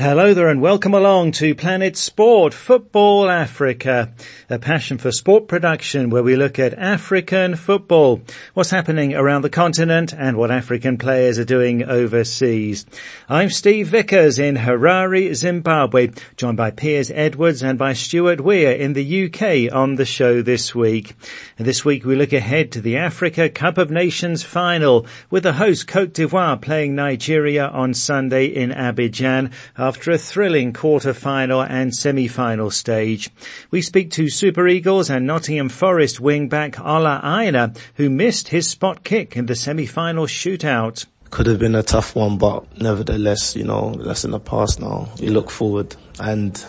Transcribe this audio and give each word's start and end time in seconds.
Hello 0.00 0.32
there 0.32 0.48
and 0.48 0.62
welcome 0.62 0.94
along 0.94 1.32
to 1.32 1.54
Planet 1.54 1.94
Sport 1.94 2.54
Football 2.54 3.28
Africa, 3.28 4.14
a 4.48 4.58
passion 4.58 4.96
for 4.96 5.12
sport 5.12 5.46
production 5.46 6.08
where 6.08 6.22
we 6.22 6.36
look 6.36 6.58
at 6.58 6.72
African 6.72 7.54
football, 7.54 8.22
what's 8.54 8.70
happening 8.70 9.12
around 9.12 9.42
the 9.42 9.50
continent 9.50 10.14
and 10.16 10.38
what 10.38 10.50
African 10.50 10.96
players 10.96 11.38
are 11.38 11.44
doing 11.44 11.84
overseas. 11.84 12.86
I'm 13.28 13.50
Steve 13.50 13.88
Vickers 13.88 14.38
in 14.38 14.56
Harare, 14.56 15.34
Zimbabwe, 15.34 16.12
joined 16.34 16.56
by 16.56 16.70
Piers 16.70 17.10
Edwards 17.10 17.62
and 17.62 17.78
by 17.78 17.92
Stuart 17.92 18.40
Weir 18.40 18.72
in 18.72 18.94
the 18.94 19.26
UK 19.26 19.70
on 19.70 19.96
the 19.96 20.06
show 20.06 20.40
this 20.40 20.74
week. 20.74 21.14
And 21.58 21.66
this 21.66 21.84
week 21.84 22.06
we 22.06 22.16
look 22.16 22.32
ahead 22.32 22.72
to 22.72 22.80
the 22.80 22.96
Africa 22.96 23.50
Cup 23.50 23.76
of 23.76 23.90
Nations 23.90 24.42
final 24.44 25.06
with 25.28 25.42
the 25.42 25.52
host 25.52 25.86
Cote 25.86 26.14
d'Ivoire 26.14 26.58
playing 26.58 26.94
Nigeria 26.94 27.68
on 27.68 27.92
Sunday 27.92 28.46
in 28.46 28.70
Abidjan 28.70 29.52
after 29.90 30.12
a 30.12 30.18
thrilling 30.18 30.72
quarter-final 30.72 31.60
and 31.62 31.92
semi-final 31.92 32.70
stage. 32.70 33.28
We 33.72 33.82
speak 33.82 34.12
to 34.12 34.28
Super 34.28 34.68
Eagles 34.68 35.10
and 35.10 35.26
Nottingham 35.26 35.68
Forest 35.68 36.20
wing-back 36.20 36.78
Ola 36.78 37.20
Aina, 37.24 37.72
who 37.96 38.08
missed 38.08 38.46
his 38.46 38.68
spot 38.68 39.02
kick 39.02 39.36
in 39.36 39.46
the 39.46 39.56
semi-final 39.56 40.26
shootout. 40.26 41.06
Could 41.30 41.48
have 41.48 41.58
been 41.58 41.74
a 41.74 41.82
tough 41.82 42.14
one, 42.14 42.38
but 42.38 42.80
nevertheless, 42.80 43.56
you 43.56 43.64
know, 43.64 43.92
that's 43.94 44.24
in 44.24 44.30
the 44.30 44.38
past 44.38 44.78
now. 44.78 45.08
You 45.16 45.32
look 45.32 45.50
forward 45.50 45.96
and 46.20 46.54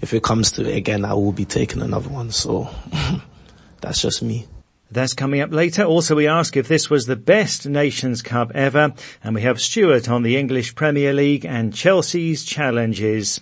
if 0.00 0.14
it 0.14 0.22
comes 0.22 0.52
to 0.52 0.66
it 0.66 0.74
again, 0.74 1.04
I 1.04 1.12
will 1.12 1.32
be 1.32 1.44
taking 1.44 1.82
another 1.82 2.08
one. 2.08 2.30
So 2.30 2.70
that's 3.82 4.00
just 4.00 4.22
me. 4.22 4.46
That's 4.90 5.14
coming 5.14 5.40
up 5.40 5.52
later. 5.52 5.82
Also, 5.82 6.14
we 6.14 6.28
ask 6.28 6.56
if 6.56 6.68
this 6.68 6.88
was 6.88 7.06
the 7.06 7.16
best 7.16 7.66
Nations 7.66 8.22
Cup 8.22 8.52
ever, 8.54 8.94
and 9.24 9.34
we 9.34 9.42
have 9.42 9.60
Stuart 9.60 10.08
on 10.08 10.22
the 10.22 10.36
English 10.36 10.76
Premier 10.76 11.12
League 11.12 11.44
and 11.44 11.74
Chelsea's 11.74 12.44
challenges. 12.44 13.40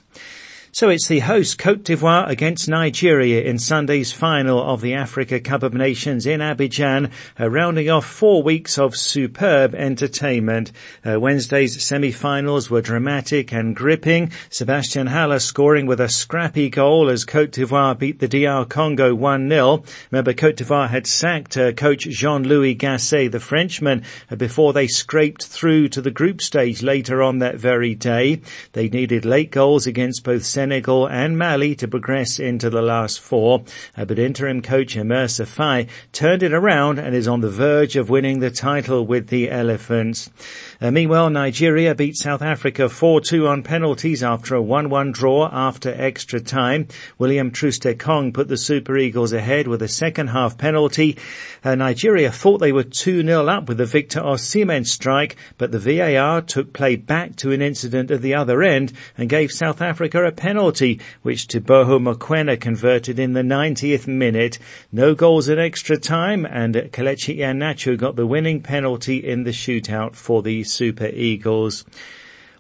So 0.75 0.89
it's 0.89 1.07
the 1.07 1.21
host 1.21 1.57
Cote 1.57 1.85
d'Ivoire 1.85 2.29
against 2.29 2.69
Nigeria 2.69 3.43
in 3.43 3.61
Sunday's 3.61 4.13
final 4.13 4.61
of 4.61 4.81
the 4.81 4.95
Africa 4.95 5.39
Cup 5.39 5.63
of 5.63 5.73
Nations 5.73 6.27
in 6.27 6.41
Abidjan, 6.41 7.13
uh, 7.39 7.49
rounding 7.49 7.89
off 7.89 8.05
four 8.05 8.43
weeks 8.43 8.77
of 8.77 8.97
superb 8.97 9.77
entertainment. 9.77 10.73
Uh, 11.05 11.21
Wednesday's 11.21 11.81
semi-finals 11.81 12.71
were 12.71 12.81
dramatic 12.83 13.53
and 13.53 13.77
gripping. 13.77 14.33
Sebastian 14.51 15.07
Haller 15.07 15.39
scoring 15.39 15.87
with 15.87 16.01
a 16.01 16.09
scrappy 16.09 16.71
goal 16.71 17.09
as 17.09 17.25
Cote 17.25 17.53
d'Ivoire 17.53 17.97
beat 17.97 18.19
the 18.19 18.27
DR 18.27 18.65
Congo 18.65 19.15
1-0. 19.15 19.87
Remember 20.11 20.33
Cote 20.33 20.57
d'Ivoire 20.57 20.89
had 20.89 21.07
sacked 21.07 21.57
uh, 21.57 21.71
coach 21.71 22.03
Jean-Louis 22.03 22.75
Gasset, 22.75 23.31
the 23.31 23.39
Frenchman, 23.39 24.03
uh, 24.29 24.35
before 24.35 24.73
they 24.73 24.89
scraped 24.89 25.47
through 25.47 25.87
to 25.91 26.03
the 26.03 26.11
group 26.11 26.43
stage 26.43 26.83
later 26.83 27.23
on 27.23 27.39
that 27.39 27.59
very 27.59 27.95
day. 27.95 28.41
They 28.73 28.89
needed 28.89 29.25
late 29.25 29.53
goals 29.53 29.87
against 29.87 30.25
both 30.25 30.43
Senegal 30.65 31.07
and 31.07 31.37
Mali 31.37 31.75
to 31.75 31.87
progress 31.87 32.39
into 32.39 32.71
the 32.71 32.81
last 32.81 33.21
four, 33.21 33.65
but 33.95 34.19
interim 34.19 34.63
coach 34.63 34.97
Emerse 34.97 35.39
Faé 35.41 35.87
turned 36.11 36.43
it 36.43 36.55
around 36.55 36.99
and 36.99 37.15
is 37.15 37.29
on 37.29 37.43
the 37.43 37.51
verge 37.51 37.97
of 37.97 38.09
winning 38.09 38.41
the 38.41 38.51
title 38.51 39.05
with 39.05 39.27
the 39.27 39.51
Elephants. 39.51 40.31
Uh, 40.81 40.91
meanwhile, 40.91 41.31
Nigeria 41.31 41.95
beat 41.95 42.17
South 42.17 42.43
Africa 42.43 42.83
4-2 42.83 43.49
on 43.49 43.63
penalties 43.63 44.23
after 44.23 44.57
a 44.57 44.63
1-1 44.63 45.13
draw 45.13 45.49
after 45.53 45.95
extra 45.97 46.41
time. 46.41 46.89
William 47.19 47.51
Troost-Ekong 47.51 48.33
put 48.33 48.49
the 48.49 48.57
Super 48.57 48.97
Eagles 48.97 49.33
ahead 49.33 49.69
with 49.69 49.83
a 49.83 49.89
second 49.89 50.29
half 50.29 50.59
penalty. 50.59 51.17
Uh, 51.63 51.75
Nigeria 51.75 52.31
thought 52.31 52.59
they 52.59 52.73
were 52.73 52.85
2-0 52.85 53.49
up 53.49 53.69
with 53.69 53.79
the 53.79 53.87
Victor 53.87 54.21
Osimhen 54.21 54.87
strike, 54.87 55.37
but 55.59 55.71
the 55.71 55.79
VAR 55.79 56.43
took 56.43 56.73
play 56.73 56.97
back 56.97 57.37
to 57.37 57.53
an 57.53 57.63
incident 57.63 58.11
at 58.11 58.23
the 58.23 58.35
other 58.35 58.63
end 58.63 58.93
and 59.17 59.29
gave 59.29 59.53
South 59.53 59.81
Africa 59.81 60.25
a 60.25 60.33
penalty 60.33 61.01
which 61.23 61.47
Teboho 61.49 62.01
Mokoena 62.01 62.61
converted 62.61 63.19
in 63.19 63.33
the 63.33 63.43
90th 63.43 64.07
minute. 64.07 64.59
No 64.91 65.15
goals 65.15 65.49
in 65.49 65.59
extra 65.59 65.97
time, 65.97 66.45
and 66.45 66.75
Kelechi 66.75 67.39
Iheanacho 67.39 67.97
got 67.97 68.17
the 68.17 68.27
winning 68.27 68.61
penalty 68.61 69.17
in 69.17 69.45
the 69.45 69.51
shootout 69.51 70.17
for 70.17 70.43
the 70.43 70.65
Super 70.75 71.11
Eagles. 71.15 71.85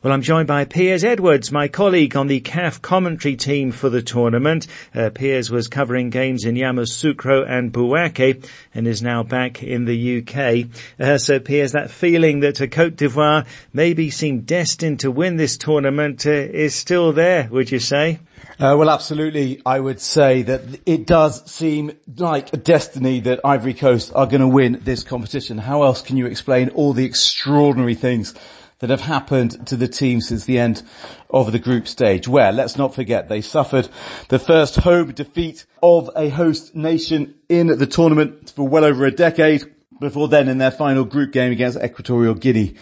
Well, 0.04 0.12
I'm 0.12 0.20
joined 0.20 0.48
by 0.48 0.66
Piers 0.66 1.03
Edwards, 1.03 1.50
my 1.50 1.66
colleague 1.66 2.15
on 2.15 2.26
the 2.26 2.42
CAF 2.42 2.82
commentary 2.82 3.37
team 3.37 3.72
for 3.72 3.88
the 3.88 4.03
tournament. 4.03 4.66
Uh, 4.94 5.09
Piers 5.09 5.50
was 5.50 5.66
covering 5.66 6.10
games 6.10 6.44
in 6.44 6.56
Yamoussoukro 6.56 7.48
and 7.48 7.72
Bouaké 7.72 8.47
and 8.75 8.87
is 8.87 9.00
now 9.00 9.22
back 9.22 9.62
in 9.62 9.87
the 9.87 10.19
UK. 10.19 10.69
Uh, 11.00 11.16
so 11.16 11.41
Piers, 11.41 11.72
that 11.72 11.91
feeling 11.91 12.41
that 12.41 12.59
Cote 12.70 12.97
d'Ivoire 12.97 13.47
maybe 13.72 14.10
seemed 14.10 14.44
destined 14.44 15.00
to 15.00 15.10
win 15.10 15.38
this 15.38 15.56
tournament 15.56 16.26
uh, 16.26 16.32
is 16.32 16.75
still 16.75 17.14
there, 17.14 17.48
would 17.50 17.70
you 17.70 17.78
say? 17.78 18.19
Uh, 18.60 18.76
well, 18.78 18.91
absolutely. 18.91 19.62
I 19.64 19.81
would 19.81 20.03
say 20.03 20.43
that 20.43 20.60
it 20.84 21.06
does 21.06 21.50
seem 21.50 21.93
like 22.19 22.53
a 22.53 22.59
destiny 22.59 23.20
that 23.20 23.41
Ivory 23.43 23.72
Coast 23.72 24.12
are 24.14 24.26
going 24.26 24.43
to 24.43 24.48
win 24.48 24.81
this 24.82 25.03
competition. 25.03 25.56
How 25.56 25.82
else 25.82 26.03
can 26.03 26.19
you 26.19 26.26
explain 26.26 26.69
all 26.69 26.93
the 26.93 27.06
extraordinary 27.06 27.94
things 27.94 28.34
that 28.84 28.90
have 28.90 29.00
happened 29.00 29.66
to 29.66 29.76
the 29.76 29.88
team 29.88 30.20
since 30.20 30.44
the 30.44 30.58
end 30.58 30.82
of 31.30 31.52
the 31.52 31.58
group 31.58 31.88
stage 31.88 32.28
where, 32.28 32.52
let's 32.52 32.76
not 32.76 32.94
forget, 32.94 33.30
they 33.30 33.40
suffered 33.40 33.88
the 34.28 34.38
first 34.38 34.76
home 34.76 35.10
defeat 35.12 35.64
of 35.82 36.10
a 36.14 36.28
host 36.28 36.74
nation 36.76 37.34
in 37.48 37.68
the 37.68 37.86
tournament 37.86 38.52
for 38.54 38.68
well 38.68 38.84
over 38.84 39.06
a 39.06 39.10
decade 39.10 39.64
before 40.00 40.28
then 40.28 40.50
in 40.50 40.58
their 40.58 40.70
final 40.70 41.04
group 41.04 41.32
game 41.32 41.50
against 41.50 41.78
Equatorial 41.82 42.34
Guinea 42.34 42.74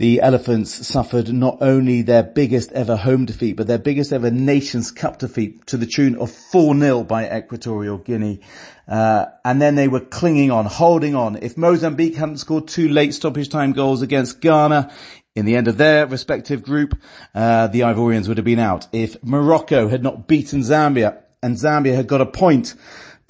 the 0.00 0.22
Elephants 0.22 0.86
suffered 0.86 1.30
not 1.30 1.58
only 1.60 2.00
their 2.00 2.22
biggest 2.22 2.72
ever 2.72 2.96
home 2.96 3.26
defeat, 3.26 3.52
but 3.52 3.66
their 3.66 3.76
biggest 3.76 4.14
ever 4.14 4.30
Nations 4.30 4.90
Cup 4.90 5.18
defeat 5.18 5.66
to 5.66 5.76
the 5.76 5.84
tune 5.84 6.16
of 6.16 6.30
4-0 6.30 7.06
by 7.06 7.30
Equatorial 7.30 7.98
Guinea. 7.98 8.40
Uh, 8.88 9.26
and 9.44 9.60
then 9.60 9.74
they 9.74 9.88
were 9.88 10.00
clinging 10.00 10.50
on, 10.50 10.64
holding 10.64 11.14
on. 11.14 11.36
If 11.42 11.58
Mozambique 11.58 12.14
hadn't 12.14 12.38
scored 12.38 12.66
two 12.66 12.88
late 12.88 13.12
stoppage 13.12 13.50
time 13.50 13.72
goals 13.72 14.00
against 14.00 14.40
Ghana 14.40 14.90
in 15.36 15.44
the 15.44 15.56
end 15.56 15.68
of 15.68 15.76
their 15.76 16.06
respective 16.06 16.62
group, 16.62 16.98
uh, 17.34 17.68
the 17.68 17.80
Ivorians 17.80 18.28
would 18.28 18.36
have 18.38 18.44
been 18.44 18.58
out. 18.58 18.88
If 18.92 19.22
Morocco 19.22 19.88
had 19.88 20.02
not 20.02 20.26
beaten 20.26 20.60
Zambia 20.60 21.22
and 21.42 21.56
Zambia 21.56 21.94
had 21.94 22.06
got 22.06 22.20
a 22.20 22.26
point, 22.26 22.74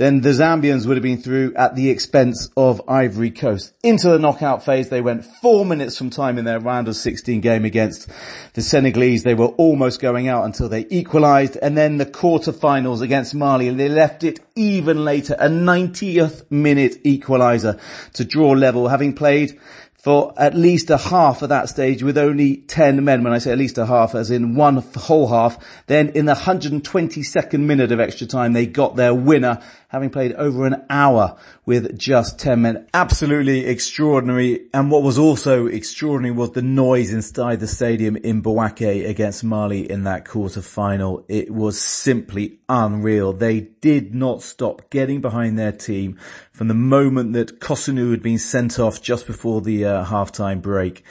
then 0.00 0.22
the 0.22 0.30
Zambians 0.30 0.86
would 0.86 0.96
have 0.96 1.02
been 1.02 1.20
through 1.20 1.52
at 1.56 1.76
the 1.76 1.90
expense 1.90 2.48
of 2.56 2.80
Ivory 2.88 3.30
Coast. 3.30 3.74
Into 3.82 4.08
the 4.08 4.18
knockout 4.18 4.64
phase, 4.64 4.88
they 4.88 5.02
went 5.02 5.26
four 5.26 5.66
minutes 5.66 5.98
from 5.98 6.08
time 6.08 6.38
in 6.38 6.46
their 6.46 6.58
round 6.58 6.88
of 6.88 6.96
16 6.96 7.42
game 7.42 7.66
against 7.66 8.10
the 8.54 8.62
Senegalese. 8.62 9.24
They 9.24 9.34
were 9.34 9.48
almost 9.48 10.00
going 10.00 10.26
out 10.26 10.46
until 10.46 10.70
they 10.70 10.86
equalised 10.88 11.58
and 11.60 11.76
then 11.76 11.98
the 11.98 12.06
quarter-finals 12.06 13.02
against 13.02 13.34
Mali 13.34 13.68
and 13.68 13.78
they 13.78 13.90
left 13.90 14.24
it 14.24 14.40
even 14.56 15.04
later, 15.04 15.36
a 15.38 15.48
90th 15.48 16.50
minute 16.50 17.04
equaliser 17.04 17.78
to 18.14 18.24
draw 18.24 18.52
level, 18.52 18.88
having 18.88 19.12
played 19.12 19.60
for 20.00 20.32
at 20.38 20.54
least 20.54 20.88
a 20.88 20.96
half 20.96 21.42
of 21.42 21.50
that 21.50 21.68
stage 21.68 22.02
with 22.02 22.16
only 22.16 22.56
10 22.56 23.04
men. 23.04 23.22
When 23.22 23.34
I 23.34 23.38
say 23.38 23.52
at 23.52 23.58
least 23.58 23.76
a 23.76 23.84
half, 23.84 24.14
as 24.14 24.30
in 24.30 24.54
one 24.54 24.78
whole 24.96 25.28
half, 25.28 25.58
then 25.88 26.08
in 26.10 26.24
the 26.24 26.34
122nd 26.34 27.60
minute 27.60 27.92
of 27.92 28.00
extra 28.00 28.26
time, 28.26 28.54
they 28.54 28.64
got 28.64 28.96
their 28.96 29.14
winner, 29.14 29.60
having 29.88 30.08
played 30.08 30.32
over 30.34 30.66
an 30.66 30.84
hour 30.88 31.36
with 31.66 31.98
just 31.98 32.38
10 32.38 32.62
men. 32.62 32.86
Absolutely 32.94 33.66
extraordinary. 33.66 34.68
And 34.72 34.90
what 34.90 35.02
was 35.02 35.18
also 35.18 35.66
extraordinary 35.66 36.34
was 36.34 36.52
the 36.52 36.62
noise 36.62 37.12
inside 37.12 37.60
the 37.60 37.66
stadium 37.66 38.16
in 38.16 38.42
Bouaké 38.42 39.06
against 39.06 39.44
Mali 39.44 39.90
in 39.90 40.04
that 40.04 40.24
quarter 40.24 40.62
final. 40.62 41.26
It 41.28 41.50
was 41.50 41.78
simply 41.78 42.58
unreal. 42.70 43.34
They 43.34 43.60
did 43.60 44.14
not 44.14 44.42
stop 44.42 44.88
getting 44.88 45.20
behind 45.20 45.58
their 45.58 45.72
team 45.72 46.18
from 46.60 46.68
the 46.68 46.74
moment 46.74 47.32
that 47.32 47.58
Kossounou 47.58 48.10
had 48.10 48.22
been 48.22 48.36
sent 48.36 48.78
off 48.78 49.00
just 49.00 49.26
before 49.26 49.62
the 49.62 49.86
uh, 49.86 50.04
halftime 50.04 50.60
break. 50.60 51.02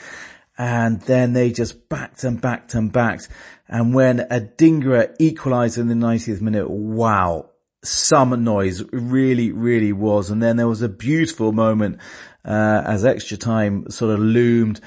And 0.59 1.01
then 1.01 1.33
they 1.33 1.51
just 1.51 1.89
backed 1.89 2.23
and 2.23 2.39
backed 2.39 2.75
and 2.75 2.93
backed. 2.93 3.29
And 3.67 3.95
when 3.95 4.19
Adingra 4.29 5.15
equalised 5.17 5.79
in 5.79 5.87
the 5.87 5.95
90th 5.95 6.39
minute, 6.39 6.69
wow, 6.69 7.49
some 7.83 8.43
noise 8.43 8.83
really, 8.91 9.51
really 9.51 9.91
was. 9.91 10.29
And 10.29 10.39
then 10.39 10.55
there 10.57 10.67
was 10.67 10.83
a 10.83 10.87
beautiful 10.87 11.51
moment, 11.51 11.97
uh, 12.45 12.83
as 12.85 13.03
extra 13.03 13.35
time 13.35 13.89
sort 13.89 14.13
of 14.13 14.19
loomed 14.19 14.79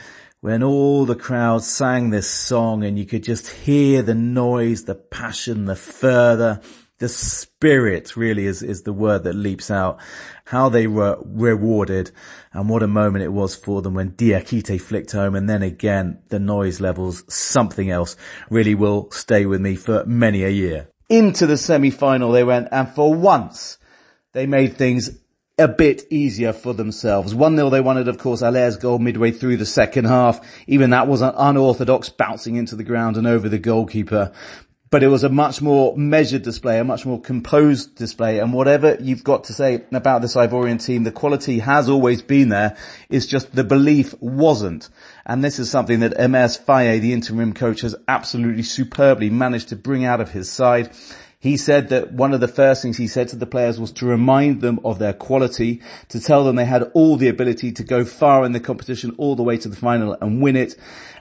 when 0.42 0.62
all 0.62 1.06
the 1.06 1.16
crowd 1.16 1.64
sang 1.64 2.10
this 2.10 2.30
song 2.30 2.84
and 2.84 2.96
you 2.96 3.04
could 3.04 3.24
just 3.24 3.48
hear 3.48 4.00
the 4.02 4.14
noise, 4.14 4.84
the 4.84 4.94
passion, 4.94 5.64
the 5.64 5.74
further, 5.74 6.60
the 7.02 7.08
spirit 7.08 8.16
really 8.16 8.46
is, 8.46 8.62
is 8.62 8.84
the 8.84 8.92
word 8.92 9.24
that 9.24 9.34
leaps 9.34 9.72
out. 9.72 9.98
How 10.44 10.68
they 10.68 10.86
were 10.86 11.18
rewarded 11.24 12.12
and 12.52 12.68
what 12.68 12.84
a 12.84 12.86
moment 12.86 13.24
it 13.24 13.32
was 13.32 13.56
for 13.56 13.82
them 13.82 13.94
when 13.94 14.12
Diakite 14.12 14.80
flicked 14.80 15.10
home 15.10 15.34
and 15.34 15.50
then 15.50 15.64
again 15.64 16.20
the 16.28 16.38
noise 16.38 16.80
levels, 16.80 17.24
something 17.26 17.90
else 17.90 18.14
really 18.50 18.76
will 18.76 19.10
stay 19.10 19.46
with 19.46 19.60
me 19.60 19.74
for 19.74 20.04
many 20.06 20.44
a 20.44 20.48
year. 20.48 20.90
Into 21.08 21.44
the 21.44 21.56
semi-final 21.56 22.30
they 22.30 22.44
went 22.44 22.68
and 22.70 22.88
for 22.88 23.12
once 23.12 23.78
they 24.30 24.46
made 24.46 24.76
things 24.76 25.18
a 25.58 25.66
bit 25.66 26.04
easier 26.08 26.52
for 26.52 26.72
themselves. 26.72 27.34
1-0 27.34 27.68
they 27.72 27.80
wanted, 27.80 28.06
of 28.06 28.16
course, 28.16 28.42
Haller's 28.42 28.76
goal 28.76 29.00
midway 29.00 29.32
through 29.32 29.56
the 29.56 29.66
second 29.66 30.04
half. 30.04 30.40
Even 30.68 30.90
that 30.90 31.08
was 31.08 31.20
an 31.20 31.34
unorthodox 31.36 32.10
bouncing 32.10 32.54
into 32.54 32.76
the 32.76 32.84
ground 32.84 33.16
and 33.16 33.26
over 33.26 33.48
the 33.48 33.58
goalkeeper 33.58 34.32
but 34.92 35.02
it 35.02 35.08
was 35.08 35.24
a 35.24 35.30
much 35.30 35.62
more 35.62 35.96
measured 35.96 36.42
display, 36.42 36.78
a 36.78 36.84
much 36.84 37.06
more 37.06 37.18
composed 37.18 37.94
display. 37.94 38.40
And 38.40 38.52
whatever 38.52 38.98
you've 39.00 39.24
got 39.24 39.44
to 39.44 39.54
say 39.54 39.82
about 39.90 40.20
this 40.20 40.36
Ivorian 40.36 40.84
team, 40.84 41.04
the 41.04 41.10
quality 41.10 41.60
has 41.60 41.88
always 41.88 42.20
been 42.20 42.50
there. 42.50 42.76
It's 43.08 43.24
just 43.24 43.54
the 43.54 43.64
belief 43.64 44.14
wasn't. 44.20 44.90
And 45.24 45.42
this 45.42 45.58
is 45.58 45.70
something 45.70 46.00
that 46.00 46.20
Emerse 46.20 46.58
Faé, 46.58 47.00
the 47.00 47.14
interim 47.14 47.54
coach, 47.54 47.80
has 47.80 47.96
absolutely 48.06 48.64
superbly 48.64 49.30
managed 49.30 49.70
to 49.70 49.76
bring 49.76 50.04
out 50.04 50.20
of 50.20 50.32
his 50.32 50.50
side. 50.50 50.92
He 51.40 51.56
said 51.56 51.88
that 51.88 52.12
one 52.12 52.34
of 52.34 52.40
the 52.40 52.46
first 52.46 52.82
things 52.82 52.98
he 52.98 53.08
said 53.08 53.28
to 53.28 53.36
the 53.36 53.46
players 53.46 53.80
was 53.80 53.92
to 53.92 54.04
remind 54.04 54.60
them 54.60 54.78
of 54.84 54.98
their 54.98 55.14
quality, 55.14 55.80
to 56.10 56.20
tell 56.20 56.44
them 56.44 56.56
they 56.56 56.66
had 56.66 56.90
all 56.92 57.16
the 57.16 57.28
ability 57.28 57.72
to 57.72 57.82
go 57.82 58.04
far 58.04 58.44
in 58.44 58.52
the 58.52 58.60
competition 58.60 59.14
all 59.16 59.36
the 59.36 59.42
way 59.42 59.56
to 59.56 59.70
the 59.70 59.74
final 59.76 60.18
and 60.20 60.42
win 60.42 60.54
it. 60.54 60.76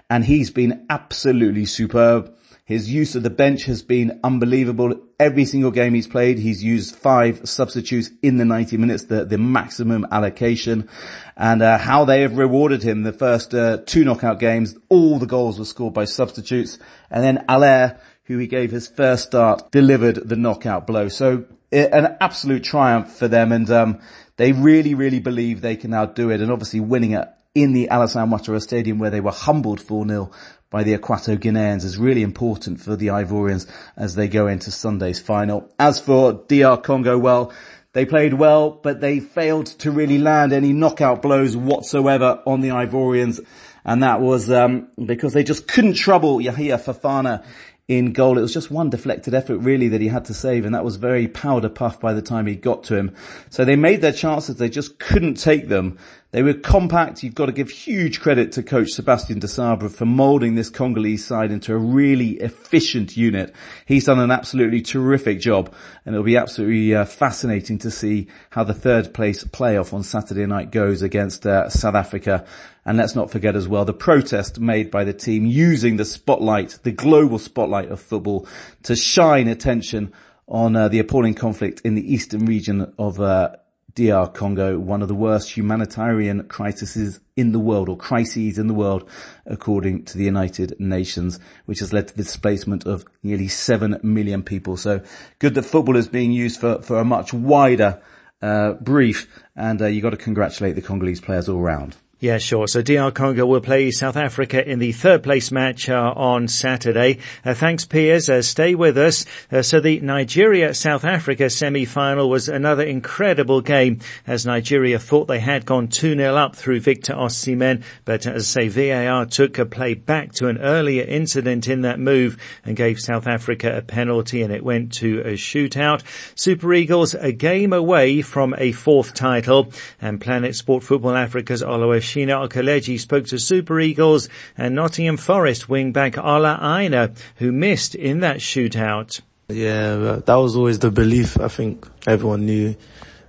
And 0.09 0.25
he's 0.25 0.51
been 0.51 0.85
absolutely 0.89 1.65
superb. 1.65 2.35
His 2.71 2.89
use 2.89 3.15
of 3.15 3.23
the 3.23 3.29
bench 3.29 3.65
has 3.65 3.83
been 3.83 4.21
unbelievable. 4.23 4.95
Every 5.19 5.43
single 5.43 5.71
game 5.71 5.93
he's 5.93 6.07
played, 6.07 6.39
he's 6.39 6.63
used 6.63 6.95
five 6.95 7.41
substitutes 7.43 8.09
in 8.21 8.37
the 8.37 8.45
90 8.45 8.77
minutes, 8.77 9.07
the, 9.07 9.25
the 9.25 9.37
maximum 9.37 10.07
allocation. 10.09 10.87
And 11.35 11.61
uh, 11.61 11.77
how 11.77 12.05
they 12.05 12.21
have 12.21 12.37
rewarded 12.37 12.81
him 12.81 13.03
the 13.03 13.11
first 13.11 13.53
uh, 13.53 13.79
two 13.85 14.05
knockout 14.05 14.39
games, 14.39 14.77
all 14.87 15.19
the 15.19 15.25
goals 15.25 15.59
were 15.59 15.65
scored 15.65 15.93
by 15.93 16.05
substitutes. 16.05 16.79
And 17.09 17.21
then 17.21 17.43
Haller, 17.49 17.99
who 18.23 18.37
he 18.37 18.47
gave 18.47 18.71
his 18.71 18.87
first 18.87 19.25
start, 19.25 19.69
delivered 19.73 20.29
the 20.29 20.37
knockout 20.37 20.87
blow. 20.87 21.09
So 21.09 21.47
an 21.73 22.15
absolute 22.21 22.63
triumph 22.63 23.11
for 23.11 23.27
them 23.27 23.51
and 23.51 23.69
um, 23.69 23.99
they 24.37 24.53
really, 24.53 24.95
really 24.95 25.19
believe 25.19 25.59
they 25.59 25.75
can 25.75 25.91
now 25.91 26.05
do 26.05 26.29
it. 26.29 26.39
And 26.39 26.49
obviously 26.49 26.79
winning 26.79 27.11
it 27.11 27.27
in 27.53 27.73
the 27.73 27.89
Alassane 27.91 28.29
Ouattara 28.29 28.61
Stadium 28.61 28.97
where 28.97 29.09
they 29.09 29.19
were 29.19 29.31
humbled 29.31 29.81
4-0 29.81 30.31
by 30.71 30.83
the 30.83 30.97
Equato 30.97 31.37
Guineans 31.37 31.83
is 31.83 31.97
really 31.97 32.23
important 32.23 32.79
for 32.79 32.95
the 32.95 33.07
Ivorians 33.07 33.69
as 33.95 34.15
they 34.15 34.27
go 34.27 34.47
into 34.47 34.71
Sunday's 34.71 35.19
final. 35.19 35.69
As 35.77 35.99
for 35.99 36.33
DR 36.47 36.81
Congo, 36.81 37.19
well, 37.19 37.51
they 37.93 38.05
played 38.05 38.33
well, 38.33 38.71
but 38.71 39.01
they 39.01 39.19
failed 39.19 39.65
to 39.67 39.91
really 39.91 40.17
land 40.17 40.53
any 40.53 40.71
knockout 40.71 41.21
blows 41.21 41.57
whatsoever 41.57 42.41
on 42.47 42.61
the 42.61 42.69
Ivorians. 42.69 43.45
And 43.83 44.01
that 44.01 44.21
was, 44.21 44.49
um, 44.49 44.87
because 45.03 45.33
they 45.33 45.43
just 45.43 45.67
couldn't 45.67 45.95
trouble 45.95 46.37
Yahia 46.37 46.81
Fofana 46.81 47.43
in 47.89 48.13
goal. 48.13 48.37
It 48.37 48.41
was 48.41 48.53
just 48.53 48.71
one 48.71 48.89
deflected 48.89 49.33
effort 49.33 49.57
really 49.57 49.89
that 49.89 49.99
he 49.99 50.07
had 50.07 50.23
to 50.25 50.33
save 50.33 50.63
and 50.63 50.73
that 50.73 50.85
was 50.85 50.95
very 50.95 51.27
powder 51.27 51.67
puff 51.67 51.99
by 51.99 52.13
the 52.13 52.21
time 52.21 52.47
he 52.47 52.55
got 52.55 52.85
to 52.85 52.95
him. 52.95 53.13
So 53.49 53.65
they 53.65 53.75
made 53.75 53.99
their 53.99 54.13
chances, 54.13 54.55
they 54.55 54.69
just 54.69 54.97
couldn't 54.97 55.33
take 55.33 55.67
them. 55.67 55.97
They 56.31 56.43
were 56.43 56.53
compact. 56.53 57.23
You've 57.23 57.35
got 57.35 57.47
to 57.47 57.51
give 57.51 57.69
huge 57.69 58.21
credit 58.21 58.53
to 58.53 58.63
coach 58.63 58.91
Sebastian 58.91 59.41
Desabre 59.41 59.91
for 59.91 60.05
moulding 60.05 60.55
this 60.55 60.69
Congolese 60.69 61.25
side 61.25 61.51
into 61.51 61.73
a 61.73 61.77
really 61.77 62.31
efficient 62.39 63.17
unit. 63.17 63.53
He's 63.85 64.05
done 64.05 64.19
an 64.19 64.31
absolutely 64.31 64.81
terrific 64.81 65.41
job 65.41 65.73
and 66.05 66.15
it'll 66.15 66.23
be 66.23 66.37
absolutely 66.37 66.95
uh, 66.95 67.03
fascinating 67.03 67.79
to 67.79 67.91
see 67.91 68.27
how 68.51 68.63
the 68.63 68.73
third 68.73 69.13
place 69.13 69.43
playoff 69.43 69.93
on 69.93 70.03
Saturday 70.03 70.45
night 70.45 70.71
goes 70.71 71.01
against 71.01 71.45
uh, 71.45 71.67
South 71.67 71.95
Africa. 71.95 72.45
And 72.85 72.97
let's 72.97 73.13
not 73.13 73.29
forget 73.29 73.57
as 73.57 73.67
well 73.67 73.83
the 73.83 73.93
protest 73.93 74.57
made 74.57 74.89
by 74.89 75.03
the 75.03 75.13
team 75.13 75.45
using 75.45 75.97
the 75.97 76.05
spotlight, 76.05 76.79
the 76.83 76.93
global 76.93 77.39
spotlight 77.39 77.89
of 77.89 77.99
football 77.99 78.47
to 78.83 78.95
shine 78.95 79.49
attention 79.49 80.13
on 80.47 80.77
uh, 80.77 80.87
the 80.87 80.99
appalling 80.99 81.33
conflict 81.33 81.81
in 81.83 81.95
the 81.95 82.13
eastern 82.13 82.45
region 82.45 82.93
of 82.97 83.19
uh, 83.19 83.49
DR 83.93 84.27
Congo, 84.33 84.79
one 84.79 85.01
of 85.01 85.07
the 85.07 85.15
worst 85.15 85.55
humanitarian 85.55 86.47
crises 86.47 87.19
in 87.35 87.51
the 87.51 87.59
world 87.59 87.89
or 87.89 87.97
crises 87.97 88.57
in 88.57 88.67
the 88.67 88.73
world, 88.73 89.09
according 89.45 90.05
to 90.05 90.17
the 90.17 90.23
United 90.23 90.79
Nations, 90.79 91.39
which 91.65 91.79
has 91.79 91.91
led 91.91 92.07
to 92.07 92.15
the 92.15 92.23
displacement 92.23 92.85
of 92.85 93.05
nearly 93.23 93.47
seven 93.47 93.99
million 94.03 94.43
people. 94.43 94.77
So 94.77 95.01
good 95.39 95.55
that 95.55 95.63
football 95.63 95.97
is 95.97 96.07
being 96.07 96.31
used 96.31 96.59
for, 96.59 96.81
for 96.81 96.99
a 96.99 97.05
much 97.05 97.33
wider 97.33 98.01
uh, 98.41 98.73
brief 98.73 99.27
and 99.55 99.81
uh, 99.81 99.85
you've 99.85 100.03
got 100.03 100.11
to 100.11 100.17
congratulate 100.17 100.75
the 100.75 100.81
Congolese 100.81 101.21
players 101.21 101.47
all 101.47 101.61
round. 101.61 101.95
Yeah, 102.21 102.37
sure. 102.37 102.67
So 102.67 102.83
DR 102.83 103.09
Congo 103.09 103.47
will 103.47 103.61
play 103.61 103.89
South 103.89 104.15
Africa 104.15 104.63
in 104.63 104.77
the 104.77 104.91
third 104.91 105.23
place 105.23 105.51
match 105.51 105.89
uh, 105.89 106.13
on 106.15 106.47
Saturday. 106.47 107.17
Uh, 107.43 107.55
thanks, 107.55 107.85
Piers. 107.85 108.29
Uh, 108.29 108.43
stay 108.43 108.75
with 108.75 108.95
us. 108.95 109.25
Uh, 109.51 109.63
so 109.63 109.79
the 109.79 109.99
Nigeria-South 110.01 111.03
Africa 111.03 111.49
semi-final 111.49 112.29
was 112.29 112.47
another 112.47 112.83
incredible 112.83 113.61
game 113.61 114.01
as 114.27 114.45
Nigeria 114.45 114.99
thought 114.99 115.29
they 115.29 115.39
had 115.39 115.65
gone 115.65 115.87
2-0 115.87 116.37
up 116.37 116.55
through 116.55 116.81
Victor 116.81 117.13
Osimhen, 117.15 117.83
but 118.05 118.27
as 118.27 118.55
I 118.55 118.67
say, 118.67 118.67
VAR 118.67 119.25
took 119.25 119.57
a 119.57 119.65
play 119.65 119.95
back 119.95 120.33
to 120.33 120.47
an 120.47 120.59
earlier 120.59 121.03
incident 121.03 121.67
in 121.67 121.81
that 121.81 121.99
move 121.99 122.37
and 122.63 122.75
gave 122.77 122.99
South 122.99 123.25
Africa 123.25 123.75
a 123.77 123.81
penalty 123.81 124.43
and 124.43 124.53
it 124.53 124.63
went 124.63 124.93
to 124.93 125.21
a 125.21 125.33
shootout. 125.33 126.03
Super 126.35 126.71
Eagles 126.71 127.15
a 127.15 127.31
game 127.31 127.73
away 127.73 128.21
from 128.21 128.53
a 128.59 128.73
fourth 128.73 129.15
title 129.15 129.73
and 129.99 130.21
Planet 130.21 130.55
Sport 130.55 130.83
Football 130.83 131.15
Africa's 131.15 131.63
Oluwaseun 131.63 132.10
Sheena 132.11 132.47
Okeleji 132.47 132.99
spoke 132.99 133.27
to 133.27 133.39
Super 133.39 133.79
Eagles 133.79 134.27
and 134.57 134.75
Nottingham 134.75 135.15
Forest 135.15 135.69
wing-back 135.69 136.17
Ola 136.17 136.59
Aina, 136.61 137.13
who 137.37 137.53
missed 137.53 137.95
in 137.95 138.19
that 138.19 138.37
shootout. 138.37 139.21
Yeah, 139.47 140.19
that 140.25 140.35
was 140.35 140.55
always 140.55 140.79
the 140.79 140.91
belief. 140.91 141.39
I 141.39 141.47
think 141.47 141.87
everyone 142.05 142.45
knew 142.45 142.75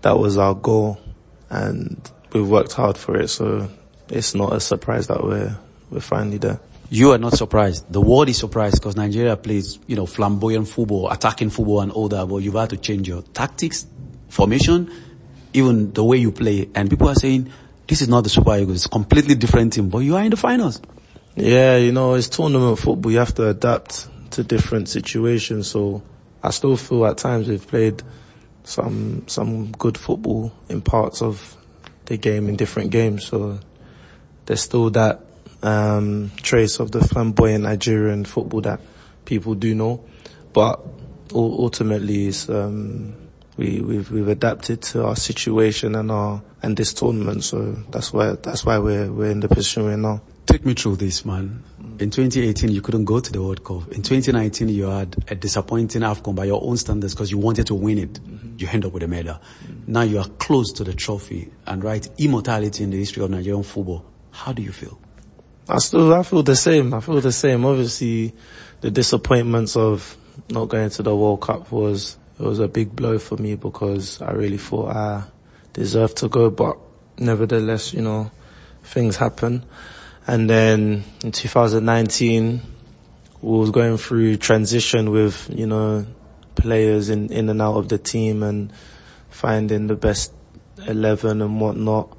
that 0.02 0.18
was 0.18 0.36
our 0.36 0.54
goal 0.54 0.98
and 1.48 2.10
we've 2.32 2.48
worked 2.48 2.72
hard 2.72 2.98
for 2.98 3.16
it. 3.16 3.28
So 3.28 3.68
it's 4.08 4.34
not 4.34 4.52
a 4.52 4.58
surprise 4.60 5.06
that 5.06 5.22
we're, 5.22 5.56
we're 5.90 6.00
finally 6.00 6.38
there. 6.38 6.58
You 6.90 7.12
are 7.12 7.18
not 7.18 7.34
surprised. 7.34 7.90
The 7.90 8.00
world 8.00 8.28
is 8.28 8.36
surprised 8.36 8.80
because 8.80 8.96
Nigeria 8.96 9.36
plays, 9.36 9.78
you 9.86 9.96
know, 9.96 10.06
flamboyant 10.06 10.68
football, 10.68 11.10
attacking 11.10 11.50
football 11.50 11.80
and 11.80 11.92
all 11.92 12.08
that, 12.08 12.26
but 12.26 12.38
you've 12.38 12.54
had 12.54 12.70
to 12.70 12.76
change 12.76 13.08
your 13.08 13.22
tactics, 13.22 13.86
formation, 14.28 14.90
even 15.54 15.92
the 15.92 16.04
way 16.04 16.18
you 16.18 16.32
play. 16.32 16.68
And 16.74 16.90
people 16.90 17.08
are 17.08 17.14
saying, 17.14 17.50
this 17.92 18.00
is 18.00 18.08
not 18.08 18.24
the 18.24 18.30
Super 18.30 18.56
Eagles. 18.56 18.76
It's 18.76 18.86
a 18.86 18.88
completely 18.88 19.34
different 19.34 19.74
team, 19.74 19.90
but 19.90 19.98
you 19.98 20.16
are 20.16 20.24
in 20.24 20.30
the 20.30 20.36
finals. 20.38 20.80
Yeah, 21.36 21.76
you 21.76 21.92
know, 21.92 22.14
it's 22.14 22.26
tournament 22.26 22.78
football. 22.78 23.12
You 23.12 23.18
have 23.18 23.34
to 23.34 23.50
adapt 23.50 24.08
to 24.30 24.42
different 24.42 24.88
situations. 24.88 25.68
So 25.68 26.02
I 26.42 26.52
still 26.52 26.78
feel 26.78 27.04
at 27.04 27.18
times 27.18 27.48
we've 27.48 27.66
played 27.68 28.02
some, 28.64 29.28
some 29.28 29.72
good 29.72 29.98
football 29.98 30.54
in 30.70 30.80
parts 30.80 31.20
of 31.20 31.54
the 32.06 32.16
game 32.16 32.48
in 32.48 32.56
different 32.56 32.92
games. 32.92 33.26
So 33.26 33.60
there's 34.46 34.62
still 34.62 34.88
that, 34.88 35.20
um, 35.62 36.30
trace 36.38 36.80
of 36.80 36.92
the 36.92 37.06
flamboyant 37.06 37.64
Nigerian 37.64 38.24
football 38.24 38.62
that 38.62 38.80
people 39.26 39.54
do 39.54 39.74
know. 39.74 40.02
But 40.54 40.80
ultimately 41.34 42.28
it's, 42.28 42.48
um, 42.48 43.21
we, 43.62 43.80
we've, 43.80 44.10
we've 44.10 44.28
adapted 44.28 44.82
to 44.82 45.04
our 45.04 45.14
situation 45.14 45.94
and 45.94 46.10
our, 46.10 46.42
and 46.62 46.76
this 46.76 46.92
tournament. 46.92 47.44
So 47.44 47.72
that's 47.90 48.12
why, 48.12 48.32
that's 48.32 48.64
why 48.64 48.78
we're, 48.78 49.10
we're 49.10 49.30
in 49.30 49.40
the 49.40 49.48
position 49.48 49.84
we're 49.84 49.92
in 49.92 50.02
now. 50.02 50.20
Take 50.46 50.66
me 50.66 50.74
through 50.74 50.96
this, 50.96 51.24
man. 51.24 51.62
In 52.00 52.10
2018, 52.10 52.70
you 52.70 52.82
couldn't 52.82 53.04
go 53.04 53.20
to 53.20 53.32
the 53.32 53.40
World 53.40 53.62
Cup. 53.62 53.92
In 53.92 54.02
2019, 54.02 54.68
you 54.68 54.86
had 54.86 55.16
a 55.28 55.36
disappointing 55.36 56.02
AFCON 56.02 56.34
by 56.34 56.46
your 56.46 56.60
own 56.64 56.76
standards 56.76 57.14
because 57.14 57.30
you 57.30 57.38
wanted 57.38 57.68
to 57.68 57.74
win 57.74 57.98
it. 57.98 58.12
Mm-hmm. 58.14 58.56
You 58.58 58.68
end 58.68 58.84
up 58.84 58.92
with 58.92 59.04
a 59.04 59.08
medal. 59.08 59.34
Mm-hmm. 59.34 59.92
Now 59.92 60.02
you 60.02 60.18
are 60.18 60.28
close 60.38 60.72
to 60.72 60.84
the 60.84 60.94
trophy 60.94 61.52
and 61.66 61.84
right 61.84 62.08
immortality 62.18 62.82
in 62.82 62.90
the 62.90 62.98
history 62.98 63.22
of 63.22 63.30
Nigerian 63.30 63.62
football. 63.62 64.04
How 64.32 64.52
do 64.52 64.62
you 64.62 64.72
feel? 64.72 64.98
I 65.68 65.78
still, 65.78 66.12
I 66.12 66.24
feel 66.24 66.42
the 66.42 66.56
same. 66.56 66.92
I 66.92 66.98
feel 67.00 67.20
the 67.20 67.30
same. 67.30 67.64
Obviously, 67.64 68.34
the 68.80 68.90
disappointments 68.90 69.76
of 69.76 70.16
not 70.50 70.68
going 70.68 70.90
to 70.90 71.02
the 71.04 71.14
World 71.14 71.40
Cup 71.40 71.70
was 71.70 72.18
it 72.42 72.48
was 72.48 72.58
a 72.58 72.68
big 72.68 72.94
blow 72.96 73.18
for 73.18 73.36
me 73.36 73.54
because 73.54 74.20
I 74.20 74.32
really 74.32 74.58
thought 74.58 74.96
I 74.96 75.22
deserved 75.72 76.16
to 76.18 76.28
go, 76.28 76.50
but 76.50 76.76
nevertheless, 77.16 77.94
you 77.94 78.02
know, 78.02 78.30
things 78.82 79.16
happen. 79.16 79.64
And 80.26 80.50
then 80.50 81.04
in 81.22 81.32
2019, 81.32 82.60
we 83.40 83.58
was 83.58 83.70
going 83.70 83.96
through 83.96 84.38
transition 84.38 85.10
with, 85.10 85.50
you 85.54 85.66
know, 85.66 86.06
players 86.56 87.10
in, 87.10 87.32
in 87.32 87.48
and 87.48 87.62
out 87.62 87.76
of 87.76 87.88
the 87.88 87.98
team 87.98 88.42
and 88.42 88.72
finding 89.30 89.86
the 89.86 89.96
best 89.96 90.32
11 90.86 91.42
and 91.42 91.60
whatnot. 91.60 92.16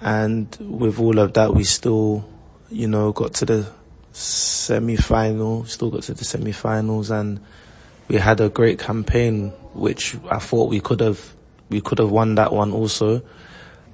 And 0.00 0.56
with 0.60 0.98
all 0.98 1.18
of 1.20 1.34
that, 1.34 1.54
we 1.54 1.62
still, 1.62 2.28
you 2.68 2.88
know, 2.88 3.12
got 3.12 3.34
to 3.34 3.46
the 3.46 3.72
semi-final, 4.12 5.66
still 5.66 5.90
got 5.90 6.02
to 6.04 6.14
the 6.14 6.24
semi-finals 6.24 7.10
and 7.10 7.40
we 8.12 8.18
had 8.18 8.42
a 8.42 8.50
great 8.50 8.78
campaign, 8.78 9.48
which 9.72 10.14
I 10.30 10.38
thought 10.38 10.68
we 10.68 10.80
could 10.80 11.00
have, 11.00 11.34
we 11.70 11.80
could 11.80 11.98
have 11.98 12.10
won 12.10 12.34
that 12.34 12.52
one 12.52 12.70
also, 12.70 13.22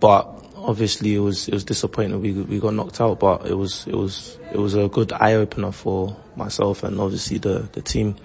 but 0.01 0.45
obviously 0.57 1.15
it 1.15 1.21
was, 1.21 1.47
it 1.47 1.55
was 1.55 1.63
disappointing. 1.63 2.21
We, 2.21 2.33
we 2.33 2.59
got 2.59 2.75
knocked 2.75 3.01
out, 3.01 3.21
but 3.21 3.47
it 3.47 3.55
was, 3.55 3.87
it 3.87 3.95
was, 3.95 4.37
it 4.53 4.59
was 4.59 4.75
a 4.75 4.89
good 4.89 5.13
eye 5.13 5.35
opener 5.35 5.71
for 5.71 6.17
myself 6.35 6.83
and 6.83 7.01
obviously 7.01 7.39
the, 7.39 7.69
the 7.73 7.81
team. 7.81 8.17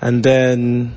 And 0.00 0.24
then 0.24 0.96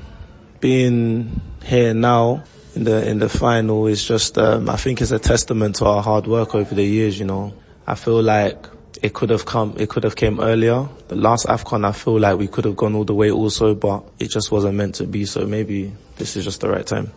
being 0.58 1.40
here 1.62 1.94
now, 1.94 2.42
in 2.74 2.84
the 2.84 3.08
in 3.08 3.18
the 3.18 3.28
final 3.28 3.88
is 3.88 4.04
just 4.04 4.38
um, 4.38 4.70
I 4.70 4.76
think 4.76 5.00
it's 5.00 5.10
a 5.10 5.18
testament 5.18 5.76
to 5.76 5.86
our 5.86 6.02
hard 6.04 6.28
work 6.28 6.54
over 6.54 6.72
the 6.72 6.84
years. 6.84 7.18
You 7.18 7.24
know, 7.26 7.52
I 7.84 7.96
feel 7.96 8.22
like 8.22 8.64
it 9.02 9.14
could 9.14 9.30
have 9.30 9.46
come 9.46 9.74
it 9.78 9.88
could 9.88 10.04
have 10.04 10.16
came 10.16 10.40
earlier. 10.40 10.88
The 11.08 11.16
last 11.16 11.46
Afcon, 11.46 11.86
I 11.86 11.92
feel 11.92 12.18
like 12.18 12.38
we 12.38 12.48
could 12.48 12.64
have 12.64 12.76
gone 12.76 12.94
all 12.94 13.04
the 13.04 13.14
way 13.14 13.30
also, 13.30 13.74
but 13.74 14.04
it 14.18 14.30
just 14.30 14.50
wasn't 14.50 14.74
meant 14.74 14.96
to 14.96 15.06
be. 15.06 15.24
So 15.24 15.46
maybe 15.46 15.92
this 16.16 16.36
is 16.36 16.44
just 16.44 16.60
the 16.60 16.68
right 16.68 16.86
time. 16.86 17.12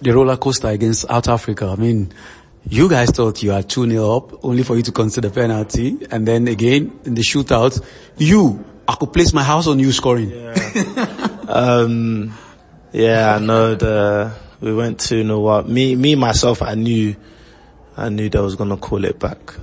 The 0.00 0.12
roller 0.12 0.36
coaster 0.36 0.68
against 0.68 1.02
South 1.02 1.28
Africa. 1.28 1.66
I 1.66 1.76
mean, 1.76 2.12
you 2.68 2.88
guys 2.88 3.10
thought 3.10 3.42
you 3.42 3.52
are 3.52 3.62
2 3.62 3.90
0 3.90 4.16
up, 4.16 4.44
only 4.44 4.62
for 4.62 4.76
you 4.76 4.82
to 4.82 4.92
consider 4.92 5.30
penalty. 5.30 5.98
And 6.10 6.26
then 6.26 6.48
again, 6.48 6.98
in 7.04 7.14
the 7.14 7.22
shootout, 7.22 7.84
you, 8.16 8.64
I 8.86 8.94
could 8.94 9.12
place 9.12 9.32
my 9.32 9.42
house 9.42 9.66
on 9.66 9.78
you 9.78 9.92
scoring. 9.92 10.30
Yeah, 10.30 11.36
um, 11.48 12.32
yeah 12.92 13.36
I 13.36 13.38
know 13.38 13.74
the, 13.74 14.32
we 14.60 14.74
went 14.74 15.00
to, 15.00 15.16
you 15.16 15.24
know 15.24 15.40
what, 15.40 15.68
me, 15.68 15.94
me 15.94 16.14
myself, 16.14 16.62
I 16.62 16.74
knew, 16.74 17.16
I 17.96 18.08
knew 18.08 18.28
they 18.28 18.40
was 18.40 18.56
gonna 18.56 18.76
call 18.76 19.04
it 19.04 19.18
back. 19.18 19.54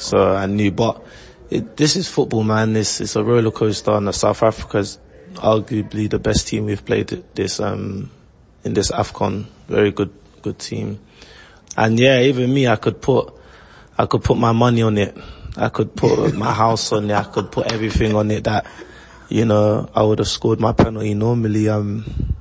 So 0.00 0.34
I 0.34 0.46
knew, 0.46 0.70
but 0.72 1.04
it, 1.50 1.76
this 1.76 1.94
is 1.96 2.08
football, 2.08 2.42
man. 2.42 2.72
This 2.72 3.00
it's 3.00 3.16
a 3.16 3.22
roller 3.22 3.50
coaster, 3.50 3.92
and 3.92 4.12
South 4.14 4.42
Africa's 4.42 4.98
arguably 5.34 6.08
the 6.08 6.18
best 6.18 6.48
team 6.48 6.66
we've 6.66 6.84
played 6.84 7.08
this 7.34 7.60
um 7.60 8.10
in 8.64 8.74
this 8.74 8.90
Afcon. 8.90 9.44
Very 9.68 9.90
good, 9.90 10.12
good 10.42 10.58
team. 10.58 11.00
And 11.76 11.98
yeah, 11.98 12.20
even 12.20 12.52
me, 12.52 12.66
I 12.66 12.76
could 12.76 13.00
put, 13.00 13.32
I 13.96 14.06
could 14.06 14.24
put 14.24 14.38
my 14.38 14.52
money 14.52 14.82
on 14.82 14.98
it. 14.98 15.16
I 15.56 15.68
could 15.68 15.94
put 15.94 16.34
my 16.34 16.52
house 16.52 16.92
on 16.92 17.10
it. 17.10 17.14
I 17.14 17.24
could 17.24 17.52
put 17.52 17.70
everything 17.72 18.14
on 18.14 18.30
it 18.30 18.44
that, 18.44 18.66
you 19.28 19.44
know, 19.44 19.88
I 19.94 20.02
would 20.02 20.18
have 20.18 20.28
scored 20.28 20.60
my 20.60 20.72
penalty. 20.72 21.14
Normally, 21.14 21.68
um, 21.68 22.34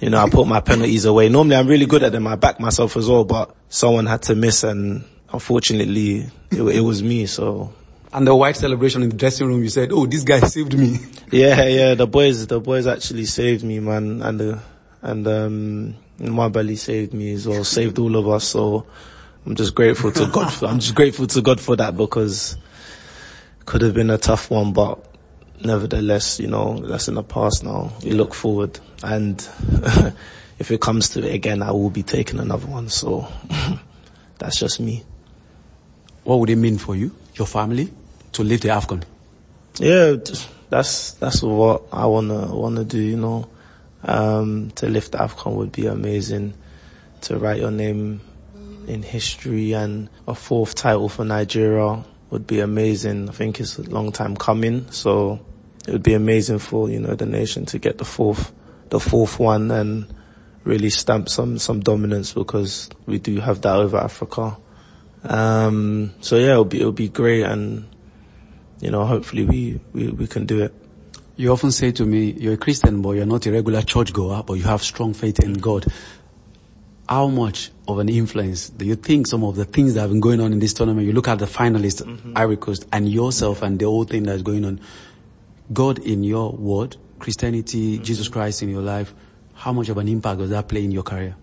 you 0.00 0.10
know, 0.10 0.18
I 0.18 0.28
put 0.28 0.46
my 0.46 0.60
penalties 0.60 1.04
away. 1.04 1.28
Normally 1.28 1.56
I'm 1.56 1.66
really 1.66 1.86
good 1.86 2.02
at 2.02 2.12
them. 2.12 2.26
I 2.26 2.36
back 2.36 2.60
myself 2.60 2.96
as 2.96 3.08
well, 3.08 3.24
but 3.24 3.54
someone 3.68 4.06
had 4.06 4.22
to 4.22 4.34
miss 4.34 4.62
and 4.62 5.04
unfortunately 5.32 6.26
it, 6.50 6.60
it 6.60 6.80
was 6.80 7.02
me. 7.02 7.26
So 7.26 7.72
and 8.12 8.26
the 8.26 8.34
white 8.34 8.56
celebration 8.56 9.02
in 9.02 9.10
the 9.10 9.16
dressing 9.16 9.46
room, 9.46 9.62
you 9.62 9.68
said, 9.68 9.92
"Oh, 9.92 10.06
this 10.06 10.22
guy 10.22 10.40
saved 10.48 10.78
me." 10.78 10.98
Yeah, 11.30 11.64
yeah. 11.64 11.94
The 11.94 12.06
boys, 12.06 12.46
the 12.46 12.60
boys 12.60 12.86
actually 12.86 13.26
saved 13.26 13.62
me, 13.62 13.80
man, 13.80 14.22
and 14.22 14.40
the, 14.40 14.62
and 15.02 15.26
um, 15.26 15.96
Nwabali 16.18 16.78
saved 16.78 17.12
me 17.12 17.32
as 17.34 17.46
well, 17.46 17.64
saved 17.64 17.98
all 17.98 18.16
of 18.16 18.28
us. 18.28 18.44
So 18.44 18.86
I'm 19.44 19.54
just 19.54 19.74
grateful 19.74 20.12
to 20.12 20.26
God. 20.28 20.52
For, 20.52 20.66
I'm 20.66 20.78
just 20.78 20.94
grateful 20.94 21.26
to 21.26 21.42
God 21.42 21.60
for 21.60 21.76
that 21.76 21.96
because 21.96 22.56
it 23.60 23.66
could 23.66 23.82
have 23.82 23.94
been 23.94 24.10
a 24.10 24.18
tough 24.18 24.50
one, 24.50 24.72
but 24.72 25.04
nevertheless, 25.62 26.40
you 26.40 26.46
know, 26.46 26.78
that's 26.78 27.08
in 27.08 27.14
the 27.14 27.22
past 27.22 27.64
now. 27.64 27.92
We 28.02 28.12
look 28.12 28.34
forward 28.34 28.78
and 29.02 29.38
if 30.58 30.70
it 30.70 30.80
comes 30.80 31.10
to 31.10 31.26
it 31.26 31.34
again, 31.34 31.62
I 31.62 31.72
will 31.72 31.90
be 31.90 32.02
taking 32.02 32.40
another 32.40 32.66
one. 32.66 32.88
So 32.88 33.28
that's 34.38 34.58
just 34.58 34.80
me. 34.80 35.04
What 36.26 36.40
would 36.40 36.50
it 36.50 36.56
mean 36.56 36.76
for 36.76 36.96
you, 36.96 37.12
your 37.36 37.46
family, 37.46 37.88
to 38.32 38.42
live 38.42 38.60
the 38.60 38.70
Afcon? 38.70 39.04
Yeah, 39.78 40.16
that's, 40.68 41.12
that's 41.12 41.40
what 41.40 41.84
I 41.92 42.06
wanna, 42.06 42.52
wanna 42.52 42.82
do, 42.82 42.98
you 42.98 43.16
know. 43.16 43.48
Um, 44.02 44.72
to 44.72 44.88
lift 44.88 45.12
the 45.12 45.18
AFCON 45.18 45.54
would 45.54 45.70
be 45.70 45.86
amazing. 45.86 46.54
To 47.22 47.38
write 47.38 47.60
your 47.60 47.70
name 47.70 48.22
in 48.88 49.04
history 49.04 49.72
and 49.72 50.08
a 50.26 50.34
fourth 50.34 50.74
title 50.74 51.08
for 51.08 51.24
Nigeria 51.24 52.04
would 52.30 52.48
be 52.48 52.58
amazing. 52.58 53.28
I 53.28 53.32
think 53.32 53.60
it's 53.60 53.78
a 53.78 53.82
long 53.82 54.10
time 54.10 54.36
coming, 54.36 54.90
so 54.90 55.38
it 55.86 55.92
would 55.92 56.02
be 56.02 56.14
amazing 56.14 56.58
for, 56.58 56.90
you 56.90 56.98
know, 56.98 57.14
the 57.14 57.26
nation 57.26 57.66
to 57.66 57.78
get 57.78 57.98
the 57.98 58.04
fourth, 58.04 58.52
the 58.88 58.98
fourth 58.98 59.38
one 59.38 59.70
and 59.70 60.12
really 60.64 60.90
stamp 60.90 61.28
some, 61.28 61.56
some 61.58 61.78
dominance 61.78 62.32
because 62.32 62.90
we 63.06 63.20
do 63.20 63.38
have 63.38 63.60
that 63.60 63.76
over 63.76 63.96
Africa. 63.96 64.56
Um, 65.28 66.14
so 66.20 66.36
yeah, 66.36 66.52
it'll 66.52 66.64
be, 66.64 66.80
it'll 66.80 66.92
be 66.92 67.08
great 67.08 67.42
and, 67.42 67.88
you 68.80 68.90
know, 68.90 69.04
hopefully 69.04 69.44
we, 69.44 69.80
we, 69.92 70.08
we 70.08 70.26
can 70.26 70.46
do 70.46 70.62
it. 70.62 70.74
You 71.36 71.52
often 71.52 71.70
say 71.70 71.92
to 71.92 72.04
me, 72.06 72.30
you're 72.32 72.54
a 72.54 72.56
Christian 72.56 73.02
boy, 73.02 73.16
you're 73.16 73.26
not 73.26 73.44
a 73.46 73.52
regular 73.52 73.82
churchgoer, 73.82 74.42
but 74.42 74.54
you 74.54 74.62
have 74.64 74.82
strong 74.82 75.12
faith 75.12 75.40
in 75.40 75.54
God. 75.54 75.86
How 77.08 77.28
much 77.28 77.70
of 77.86 77.98
an 77.98 78.08
influence 78.08 78.70
do 78.70 78.84
you 78.84 78.96
think 78.96 79.26
some 79.26 79.44
of 79.44 79.54
the 79.54 79.64
things 79.64 79.94
that 79.94 80.00
have 80.00 80.10
been 80.10 80.20
going 80.20 80.40
on 80.40 80.52
in 80.52 80.58
this 80.58 80.72
tournament, 80.72 81.06
you 81.06 81.12
look 81.12 81.28
at 81.28 81.38
the 81.38 81.46
finalists, 81.46 82.02
mm-hmm. 82.02 82.32
Ivory 82.36 82.56
Coast, 82.56 82.86
and 82.92 83.08
yourself 83.08 83.62
and 83.62 83.78
the 83.78 83.84
whole 83.84 84.04
thing 84.04 84.22
that's 84.22 84.42
going 84.42 84.64
on, 84.64 84.80
God 85.72 85.98
in 85.98 86.24
your 86.24 86.52
word, 86.52 86.96
Christianity, 87.18 87.96
mm-hmm. 87.96 88.04
Jesus 88.04 88.28
Christ 88.28 88.62
in 88.62 88.70
your 88.70 88.82
life, 88.82 89.12
how 89.54 89.72
much 89.72 89.88
of 89.88 89.98
an 89.98 90.08
impact 90.08 90.38
does 90.38 90.50
that 90.50 90.68
play 90.68 90.84
in 90.84 90.90
your 90.90 91.02
career? 91.02 91.36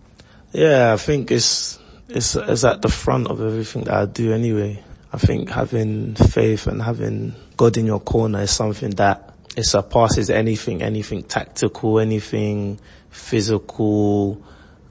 Yeah, 0.52 0.92
I 0.92 0.96
think 0.96 1.30
it's, 1.30 1.78
it's, 2.08 2.36
it's 2.36 2.64
at 2.64 2.82
the 2.82 2.88
front 2.88 3.28
of 3.28 3.40
everything 3.40 3.84
that 3.84 3.94
I 3.94 4.06
do 4.06 4.32
anyway. 4.32 4.82
I 5.12 5.18
think 5.18 5.48
having 5.48 6.14
faith 6.16 6.66
and 6.66 6.82
having 6.82 7.34
God 7.56 7.76
in 7.76 7.86
your 7.86 8.00
corner 8.00 8.40
is 8.40 8.50
something 8.50 8.90
that 8.92 9.34
it 9.56 9.64
surpasses 9.64 10.30
anything, 10.30 10.82
anything 10.82 11.22
tactical, 11.22 12.00
anything 12.00 12.80
physical. 13.10 14.42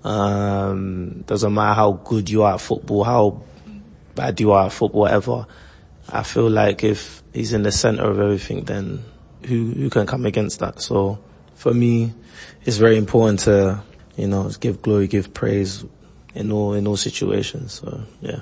Um, 0.03 1.24
doesn't 1.27 1.53
matter 1.53 1.74
how 1.74 1.91
good 1.91 2.29
you 2.29 2.43
are 2.43 2.53
at 2.53 2.62
football, 2.62 3.03
how 3.03 3.41
bad 4.15 4.39
you 4.39 4.51
are 4.53 4.67
at 4.67 4.74
football, 4.74 5.01
whatever. 5.01 5.46
I 6.10 6.24
feel 6.24 6.50
like 6.50 6.84
if 6.84 7.22
he's 7.34 7.53
in 7.53 7.63
the 7.63 7.72
center 7.72 8.10
of 8.10 8.20
everything, 8.20 8.63
then 8.63 9.03
who 9.46 9.72
who 9.72 9.89
can 9.89 10.05
come 10.05 10.25
against 10.25 10.60
that? 10.60 10.82
So 10.82 11.20
for 11.55 11.74
me, 11.74 12.13
it's 12.63 12.77
very 12.77 12.98
important 12.98 13.39
to 13.41 13.82
you 14.15 14.27
know 14.27 14.50
give 14.60 14.82
glory, 14.82 15.08
give 15.08 15.34
praise 15.34 15.84
in 16.35 16.51
all 16.51 16.73
in 16.73 16.87
all 16.87 16.97
situations. 16.97 17.73
So 17.73 18.01
yeah. 18.21 18.41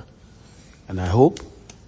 And 0.87 0.99
I 0.99 1.07
hope 1.07 1.39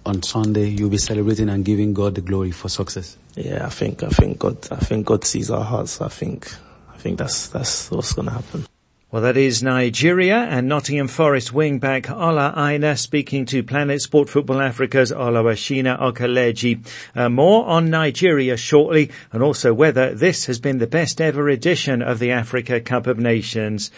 on 0.06 0.22
Sunday 0.22 0.68
you'll 0.68 0.90
be 0.90 0.98
celebrating 0.98 1.48
and 1.48 1.64
giving 1.64 1.94
God 1.94 2.14
the 2.14 2.20
glory 2.20 2.50
for 2.50 2.68
success. 2.68 3.16
Yeah, 3.36 3.66
I 3.66 3.70
think 3.70 4.02
I 4.02 4.08
think 4.08 4.38
God 4.38 4.56
I 4.70 4.76
think 4.76 5.06
God 5.06 5.24
sees 5.24 5.50
our 5.50 5.64
hearts. 5.64 6.00
I 6.00 6.08
think 6.08 6.52
I 6.92 6.98
think 6.98 7.18
that's 7.18 7.48
that's 7.48 7.90
what's 7.90 8.12
going 8.12 8.28
to 8.28 8.34
happen. 8.34 8.66
Well, 9.14 9.22
that 9.22 9.36
is 9.36 9.62
Nigeria 9.62 10.38
and 10.38 10.66
Nottingham 10.66 11.06
Forest 11.06 11.52
wing-back 11.52 12.10
Ola 12.10 12.52
Aina 12.56 12.96
speaking 12.96 13.46
to 13.46 13.62
Planet 13.62 14.02
Sport 14.02 14.28
Football 14.28 14.60
Africa's 14.60 15.12
Oluwashina 15.12 16.00
Okeleji. 16.00 16.84
Uh, 17.14 17.28
more 17.28 17.64
on 17.64 17.90
Nigeria 17.90 18.56
shortly 18.56 19.12
and 19.30 19.40
also 19.40 19.72
whether 19.72 20.12
this 20.12 20.46
has 20.46 20.58
been 20.58 20.78
the 20.78 20.88
best 20.88 21.20
ever 21.20 21.48
edition 21.48 22.02
of 22.02 22.18
the 22.18 22.32
Africa 22.32 22.80
Cup 22.80 23.06
of 23.06 23.20
Nations. 23.20 23.92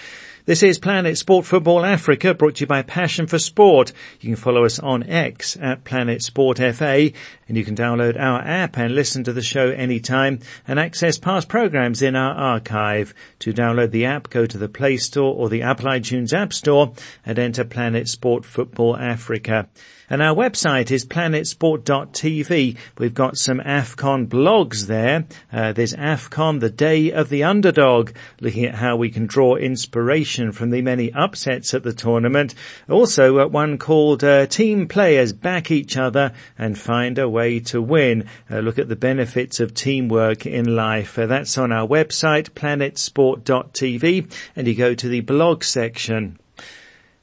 This 0.47 0.63
is 0.63 0.79
Planet 0.79 1.19
Sport 1.19 1.45
Football 1.45 1.85
Africa 1.85 2.33
brought 2.33 2.55
to 2.55 2.61
you 2.61 2.67
by 2.69 2.83
Passion 2.83 3.27
for 3.27 3.37
Sport. 3.37 3.93
You 4.21 4.29
can 4.29 4.37
follow 4.37 4.65
us 4.65 4.79
on 4.79 5.03
X 5.03 5.57
at 5.61 5.83
Planet 5.83 6.23
Sport 6.23 6.59
FA 6.59 7.11
and 7.49 7.57
you 7.57 7.65
can 7.65 7.75
download 7.75 8.17
our 8.17 8.43
app 8.43 8.79
and 8.79 8.95
listen 8.95 9.25
to 9.25 9.33
the 9.33 9.43
show 9.43 9.71
anytime 9.71 10.39
and 10.69 10.79
access 10.79 11.19
past 11.19 11.49
programs 11.49 12.01
in 12.01 12.15
our 12.15 12.33
archive. 12.33 13.13
To 13.41 13.53
download 13.53 13.91
the 13.91 14.05
app, 14.05 14.31
go 14.31 14.47
to 14.47 14.57
the 14.57 14.69
Play 14.69 14.99
Store 14.99 15.35
or 15.35 15.49
the 15.49 15.63
Apple 15.63 15.87
iTunes 15.87 16.33
App 16.33 16.53
Store 16.53 16.93
and 17.25 17.41
enter 17.41 17.65
Planet 17.65 18.09
Sport 18.09 18.45
Football 18.45 18.97
Africa. 18.99 19.69
And 20.09 20.23
our 20.23 20.35
website 20.35 20.93
is 20.93 21.05
planetsport.tv. 21.05 22.77
We've 22.99 23.15
got 23.15 23.37
some 23.37 23.59
AFCON 23.59 24.29
blogs 24.29 24.87
there. 24.87 25.25
Uh, 25.53 25.73
there's 25.73 25.95
AFCON, 25.95 26.61
the 26.61 26.71
day 26.71 27.11
of 27.11 27.29
the 27.29 27.43
underdog, 27.43 28.13
looking 28.41 28.67
at 28.67 28.77
how 28.77 28.97
we 28.97 29.11
can 29.11 29.27
draw 29.27 29.57
inspiration 29.57 30.53
from 30.53 30.71
the 30.71 30.81
many 30.83 31.13
upsets 31.13 31.75
at 31.75 31.83
the 31.83 31.93
tournament. 31.93 32.55
Also, 32.89 33.41
uh, 33.41 33.49
one 33.49 33.79
called 33.79 34.23
uh, 34.23 34.47
Team 34.47 34.87
Players 34.87 35.33
Back 35.33 35.73
Each 35.73 35.97
Other 35.97 36.33
and 36.57 36.79
Find 36.79 37.19
a 37.19 37.29
Way 37.29 37.59
to 37.61 37.83
Win. 37.83 38.29
Uh, 38.49 38.61
look 38.61 38.79
at 38.79 38.89
the 38.89 38.95
benefits 38.95 39.59
of 39.59 39.75
teamwork 39.75 40.47
in 40.47 40.77
life. 40.77 41.19
Uh, 41.19 41.27
that's 41.27 41.59
on 41.59 41.73
our 41.73 41.87
website, 41.87 42.51
planetsport.tv, 42.51 44.33
and 44.55 44.69
you 44.69 44.75
go 44.77 44.95
to 44.95 45.09
the 45.09 45.21
blog 45.21 45.65
section. 45.65 46.39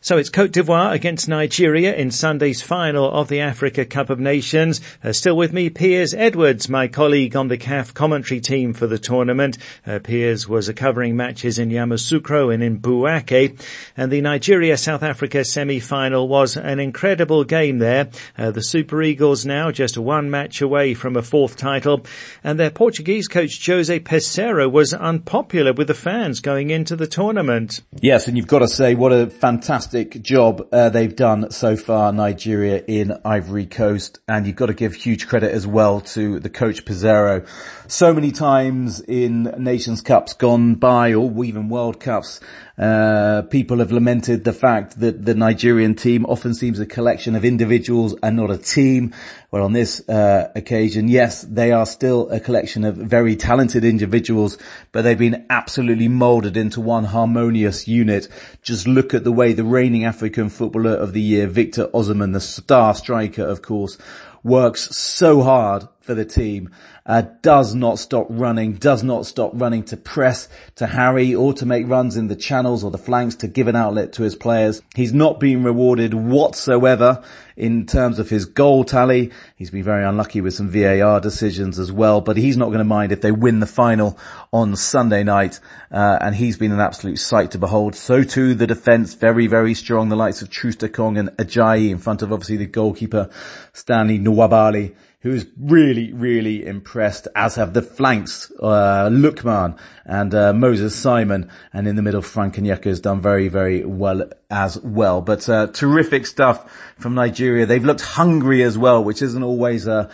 So 0.03 0.17
it's 0.17 0.29
Cote 0.29 0.51
d'Ivoire 0.51 0.91
against 0.91 1.29
Nigeria 1.29 1.95
in 1.95 2.11
Sunday's 2.11 2.61
final 2.61 3.09
of 3.09 3.29
the 3.29 3.39
Africa 3.39 3.85
Cup 3.85 4.09
of 4.09 4.19
Nations. 4.19 4.81
Uh, 5.01 5.13
still 5.13 5.37
with 5.37 5.53
me, 5.53 5.69
Piers 5.69 6.13
Edwards, 6.13 6.67
my 6.67 6.89
colleague 6.89 7.37
on 7.37 7.47
the 7.47 7.57
CAF 7.57 7.93
commentary 7.93 8.41
team 8.41 8.73
for 8.73 8.85
the 8.85 8.99
tournament. 8.99 9.57
Uh, 9.87 9.99
Piers 10.03 10.45
was 10.45 10.69
covering 10.71 11.15
matches 11.15 11.57
in 11.57 11.69
Yamoussoukro 11.69 12.53
and 12.53 12.61
in 12.61 12.81
Bouaké. 12.81 13.57
And 13.95 14.11
the 14.11 14.19
Nigeria-South 14.19 15.03
Africa 15.03 15.45
semi-final 15.45 16.27
was 16.27 16.57
an 16.57 16.81
incredible 16.81 17.45
game 17.45 17.77
there. 17.77 18.09
Uh, 18.37 18.51
the 18.51 18.61
Super 18.61 19.01
Eagles 19.01 19.45
now 19.45 19.71
just 19.71 19.97
one 19.97 20.29
match 20.29 20.59
away 20.59 20.95
from 20.95 21.15
a 21.15 21.21
fourth 21.21 21.55
title. 21.55 22.05
And 22.43 22.59
their 22.59 22.71
Portuguese 22.71 23.29
coach 23.29 23.65
Jose 23.65 24.01
Peseiro 24.01 24.69
was 24.69 24.93
unpopular 24.93 25.71
with 25.71 25.87
the 25.87 25.93
fans 25.93 26.41
going 26.41 26.71
into 26.71 26.97
the 26.97 27.07
tournament. 27.07 27.79
Yes, 28.01 28.27
and 28.27 28.35
you've 28.35 28.47
got 28.47 28.59
to 28.59 28.67
say 28.67 28.95
what 28.95 29.13
a 29.13 29.27
fantastic 29.27 29.92
fantastic 29.93 30.23
job 30.23 30.67
uh, 30.71 30.89
they've 30.89 31.15
done 31.15 31.51
so 31.51 31.75
far, 31.77 32.11
Nigeria 32.11 32.83
in 32.87 33.15
Ivory 33.23 33.67
Coast, 33.67 34.19
and 34.27 34.47
you've 34.47 34.55
got 34.55 34.65
to 34.65 34.73
give 34.73 34.95
huge 34.95 35.27
credit 35.27 35.51
as 35.51 35.67
well 35.67 36.01
to 36.01 36.39
the 36.39 36.49
coach 36.49 36.83
Peseiro. 36.83 37.47
So 37.87 38.11
many 38.11 38.31
times 38.31 39.01
in 39.01 39.43
Nations 39.59 40.01
Cups 40.01 40.33
gone 40.33 40.75
by, 40.75 41.13
or 41.13 41.45
even 41.45 41.69
World 41.69 41.99
Cups, 41.99 42.39
Uh, 42.75 43.43
people 43.51 43.77
have 43.77 43.91
lamented 43.91 44.43
the 44.43 44.53
fact 44.53 44.99
that 44.99 45.23
the 45.25 45.35
Nigerian 45.35 45.93
team 45.93 46.25
often 46.25 46.55
seems 46.55 46.79
a 46.79 46.87
collection 46.87 47.35
of 47.35 47.45
individuals 47.45 48.15
and 48.23 48.35
not 48.35 48.49
a 48.49 48.57
team. 48.57 49.13
Well, 49.51 49.63
on 49.63 49.73
this 49.73 50.07
uh, 50.09 50.51
occasion, 50.55 51.07
yes, 51.07 51.43
they 51.43 51.71
are 51.71 51.85
still 51.85 52.31
a 52.31 52.39
collection 52.39 52.83
of 52.83 52.95
very 52.95 53.35
talented 53.35 53.85
individuals, 53.85 54.57
but 54.91 55.03
they've 55.03 55.15
been 55.15 55.45
absolutely 55.51 56.07
molded 56.07 56.57
into 56.57 56.81
one 56.81 57.03
harmonious 57.03 57.87
unit. 57.87 58.27
Just 58.63 58.87
look 58.87 59.13
at 59.13 59.23
the 59.23 59.31
way 59.31 59.53
the 59.53 59.63
reigning 59.63 60.05
African 60.05 60.49
footballer 60.49 60.95
of 60.95 61.13
the 61.13 61.21
year, 61.21 61.45
Victor 61.45 61.87
Osimhen, 61.89 62.33
the 62.33 62.41
star 62.41 62.95
striker, 62.95 63.43
of 63.43 63.61
course, 63.61 63.99
works 64.43 64.95
so 64.95 65.41
hard 65.41 65.87
for 66.01 66.13
the 66.13 66.25
team, 66.25 66.69
uh, 67.05 67.23
does 67.41 67.75
not 67.75 67.99
stop 67.99 68.27
running, 68.29 68.73
does 68.73 69.03
not 69.03 69.25
stop 69.25 69.51
running 69.53 69.83
to 69.83 69.97
press, 69.97 70.47
to 70.75 70.87
harry, 70.87 71.35
or 71.35 71.53
to 71.53 71.65
make 71.65 71.87
runs 71.87 72.15
in 72.15 72.27
the 72.27 72.35
channels 72.35 72.83
or 72.83 72.91
the 72.91 72.97
flanks 72.97 73.35
to 73.35 73.47
give 73.47 73.67
an 73.67 73.75
outlet 73.75 74.13
to 74.13 74.23
his 74.23 74.35
players. 74.35 74.81
He's 74.95 75.13
not 75.13 75.39
been 75.39 75.63
rewarded 75.63 76.13
whatsoever 76.13 77.21
in 77.55 77.85
terms 77.85 78.19
of 78.19 78.29
his 78.29 78.45
goal 78.45 78.83
tally. 78.83 79.31
He's 79.55 79.69
been 79.69 79.83
very 79.83 80.05
unlucky 80.05 80.41
with 80.41 80.53
some 80.53 80.69
VAR 80.69 81.19
decisions 81.19 81.77
as 81.77 81.91
well, 81.91 82.21
but 82.21 82.37
he's 82.37 82.57
not 82.57 82.67
going 82.67 82.79
to 82.79 82.85
mind 82.85 83.11
if 83.11 83.21
they 83.21 83.31
win 83.31 83.59
the 83.59 83.67
final 83.67 84.17
on 84.51 84.75
Sunday 84.75 85.23
night. 85.23 85.59
Uh, 85.91 86.17
and 86.21 86.35
he's 86.35 86.57
been 86.57 86.71
an 86.71 86.79
absolute 86.79 87.19
sight 87.19 87.51
to 87.51 87.57
behold. 87.57 87.95
So 87.95 88.23
too 88.23 88.55
the 88.55 88.67
defence, 88.67 89.13
very, 89.13 89.47
very 89.47 89.73
strong. 89.73 90.09
The 90.09 90.15
likes 90.15 90.41
of 90.41 90.49
Troost-Ekong 90.49 91.19
and 91.19 91.29
Ajayi 91.31 91.89
in 91.89 91.97
front 91.97 92.21
of 92.21 92.31
obviously 92.31 92.57
the 92.57 92.65
goalkeeper 92.65 93.29
Stanley 93.73 94.19
Nwabali 94.19 94.95
who's 95.23 95.45
really, 95.57 96.11
really 96.11 96.65
impressed, 96.65 97.29
as 97.33 97.55
have 97.55 97.73
the 97.73 97.81
flanks, 97.81 98.51
uh, 98.61 99.09
Lookman 99.09 99.79
and 100.05 100.35
uh, 100.35 100.51
Moses 100.53 100.93
Simon, 100.93 101.49
and 101.71 101.87
in 101.87 101.95
the 101.95 102.01
middle, 102.01 102.21
Frank 102.21 102.55
Onyeka 102.55 102.85
has 102.85 102.99
done 102.99 103.21
very, 103.21 103.47
very 103.47 103.85
well 103.85 104.29
as 104.49 104.77
well. 104.79 105.21
But 105.21 105.47
uh, 105.47 105.67
terrific 105.67 106.27
stuff 106.27 106.69
from 106.99 107.15
Nigeria. 107.15 107.65
They've 107.65 107.83
looked 107.83 108.01
hungry 108.01 108.63
as 108.63 108.77
well, 108.77 109.01
which 109.01 109.21
isn't 109.21 109.43
always 109.43 109.87
a 109.87 110.09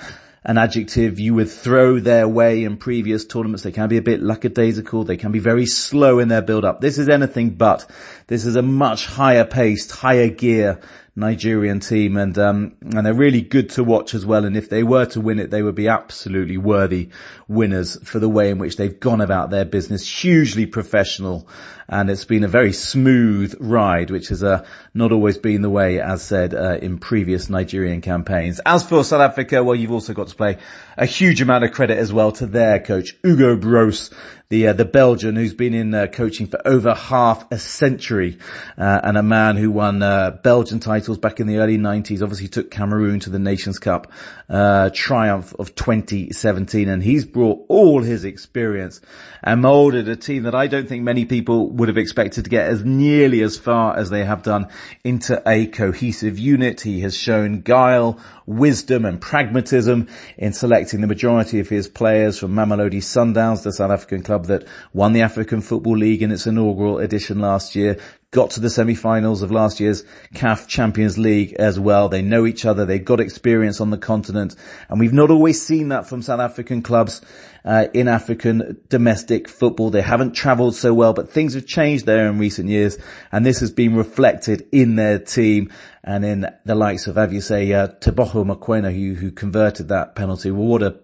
an 0.46 0.58
adjective 0.58 1.20
you 1.20 1.34
would 1.34 1.50
throw 1.50 2.00
their 2.00 2.26
way 2.26 2.64
in 2.64 2.78
previous 2.78 3.26
tournaments. 3.26 3.64
They 3.64 3.74
can 3.74 3.90
be 3.90 3.98
a 3.98 4.02
bit 4.02 4.22
lackadaisical. 4.22 5.04
They 5.04 5.18
can 5.18 5.34
be 5.34 5.40
very 5.40 5.66
slow 5.66 6.20
in 6.20 6.30
their 6.30 6.42
build 6.42 6.64
up. 6.64 6.80
This 6.80 6.98
is 6.98 7.10
anything 7.10 7.52
but. 7.52 7.86
This 8.28 8.46
is 8.46 8.56
a 8.56 8.62
much 8.62 9.06
higher 9.06 9.44
paced, 9.44 9.92
higher 9.92 10.30
gear 10.30 10.80
Nigerian 11.16 11.80
team 11.80 12.18
and 12.18 12.38
um, 12.38 12.76
and 12.82 13.06
they're 13.06 13.14
really 13.14 13.42
good 13.42 13.70
to 13.72 13.84
watch 13.84 14.14
as 14.14 14.26
well 14.26 14.46
and 14.46 14.56
if 14.56 14.70
they 14.70 14.84
were 14.84 15.06
to 15.08 15.22
win 15.22 15.40
it 15.40 15.52
they 15.52 15.62
would 15.62 15.76
be 15.76 15.88
absolutely 15.88 16.58
worthy 16.58 17.10
winners 17.48 17.98
for 18.08 18.20
the 18.20 18.30
way 18.30 18.50
in 18.50 18.58
which 18.58 18.78
they've 18.78 19.00
gone 19.00 19.22
about 19.22 19.50
their 19.50 19.66
business. 19.66 20.24
Hugely 20.24 20.66
professional 20.66 21.48
and 21.88 22.10
it's 22.10 22.26
been 22.26 22.44
a 22.44 22.48
very 22.48 22.74
smooth 22.74 23.56
ride 23.60 24.12
which 24.12 24.30
has 24.30 24.44
uh, 24.44 24.66
not 24.94 25.12
always 25.12 25.38
been 25.38 25.62
the 25.62 25.70
way 25.70 26.00
as 26.00 26.22
said 26.22 26.54
uh, 26.54 26.78
in 26.82 26.98
previous 26.98 27.50
Nigerian 27.50 28.02
campaigns. 28.02 28.60
As 28.66 28.84
for 28.84 29.04
South 29.04 29.22
Africa 29.22 29.64
well 29.64 29.76
you've 29.76 29.92
also 29.92 30.14
got 30.14 30.28
to 30.28 30.36
play 30.36 30.58
a 30.98 31.06
huge 31.06 31.42
amount 31.42 31.64
of 31.64 31.72
credit 31.72 31.98
as 31.98 32.14
well 32.14 32.32
to 32.34 32.46
their 32.46 32.80
coach 32.80 33.16
Ugo 33.26 33.56
Broos 33.56 34.12
the 34.50 34.68
uh, 34.68 34.74
the 34.74 34.86
Belgian 34.86 35.36
who's 35.36 35.54
been 35.54 35.76
in 35.76 35.94
uh, 35.94 36.08
coaching 36.08 36.48
for 36.48 36.60
over 36.66 36.96
half 36.96 37.46
a 37.52 37.60
century, 37.60 38.40
uh, 38.80 39.00
and 39.04 39.16
a 39.16 39.22
man 39.22 39.58
who 39.58 39.70
won 39.70 40.02
uh, 40.02 40.32
Belgian 40.42 40.80
titles 40.80 41.20
back 41.20 41.40
in 41.40 41.46
the 41.46 41.58
early 41.58 41.78
90s. 41.78 42.24
Obviously, 42.24 42.48
took 42.48 42.72
Cameroon 42.72 43.20
to 43.20 43.30
the 43.30 43.38
Nations 43.38 43.78
Cup 43.78 44.12
uh, 44.50 44.90
triumph 44.92 45.54
of 45.60 45.76
2017, 45.76 46.90
and 46.90 47.04
he's 47.04 47.26
brought 47.26 47.64
all 47.68 48.02
his 48.02 48.26
experience 48.26 49.02
and 49.44 49.62
molded 49.62 50.10
a 50.10 50.16
team 50.16 50.44
that 50.44 50.56
I 50.56 50.66
don't 50.66 50.90
think 50.90 51.04
many 51.04 51.26
people 51.26 51.70
would 51.70 51.88
have 51.88 51.98
expected 52.00 52.44
to 52.46 52.50
get 52.50 52.70
as 52.70 52.84
nearly 52.84 53.42
as 53.42 53.56
far 53.56 53.96
as 53.96 54.10
they 54.10 54.26
have 54.26 54.42
done 54.42 54.68
into 55.04 55.40
a 55.48 55.68
cohesive 55.68 56.40
unit. 56.40 56.82
He 56.82 57.02
has 57.02 57.16
shown 57.16 57.62
guile, 57.62 58.20
wisdom 58.50 59.06
and 59.06 59.22
pragmatism 59.22 60.08
in 60.36 60.52
selecting 60.52 61.02
the 61.02 61.08
majority 61.08 61.60
of 61.60 61.70
his 61.70 61.88
players 61.88 62.40
from 62.40 62.52
Mamelodi 62.52 62.98
Sundowns, 62.98 63.62
the 63.62 63.72
South 63.72 63.92
African 63.92 64.24
club 64.24 64.48
that 64.48 64.68
won 64.92 65.14
the 65.14 65.22
African 65.22 65.62
Football 65.62 65.98
League 65.98 66.24
in 66.24 66.32
its 66.32 66.48
inaugural 66.48 66.98
edition 66.98 67.40
last 67.40 67.76
year, 67.76 68.00
got 68.32 68.50
to 68.52 68.60
the 68.60 68.70
semi-finals 68.70 69.44
of 69.44 69.52
last 69.52 69.80
year's 69.80 70.04
CAF 70.34 70.68
Champions 70.68 71.20
League 71.20 71.54
as 71.54 71.80
well. 71.80 72.10
They 72.10 72.24
know 72.24 72.48
each 72.48 72.66
other. 72.66 72.86
They've 72.86 73.04
got 73.06 73.20
experience 73.20 73.80
on 73.80 73.92
the 73.92 73.98
continent 74.00 74.56
and 74.90 75.00
we've 75.00 75.14
not 75.14 75.30
always 75.30 75.64
seen 75.64 75.90
that 75.90 76.10
from 76.10 76.24
South 76.24 76.40
African 76.40 76.82
clubs 76.82 77.22
uh, 77.66 77.88
in 77.94 78.08
African 78.08 78.82
domestic 78.90 79.48
football. 79.48 79.90
They 79.90 80.02
haven't 80.02 80.34
travelled 80.34 80.76
so 80.76 80.94
well, 80.94 81.14
but 81.14 81.30
things 81.30 81.54
have 81.54 81.66
changed 81.66 82.06
there 82.06 82.28
in 82.28 82.40
recent 82.40 82.70
years, 82.70 82.98
and 83.32 83.46
this 83.46 83.60
has 83.60 83.72
been 83.72 83.96
reflected 83.96 84.68
in 84.72 84.96
their 84.96 85.20
team 85.20 85.72
and 86.04 86.24
in 86.26 86.48
the 86.66 86.76
likes 86.76 87.08
of, 87.08 87.18
have 87.18 87.34
you 87.34 87.42
say, 87.42 87.72
uh, 87.74 87.88
Teboho 87.88 88.46
Mokoena, 88.46 88.94
who, 88.94 89.16
who 89.16 89.32
converted 89.32 89.90
that 89.90 90.16
penalty. 90.16 90.52
Well, 90.52 90.68
what 90.68 90.84
a 90.84 91.00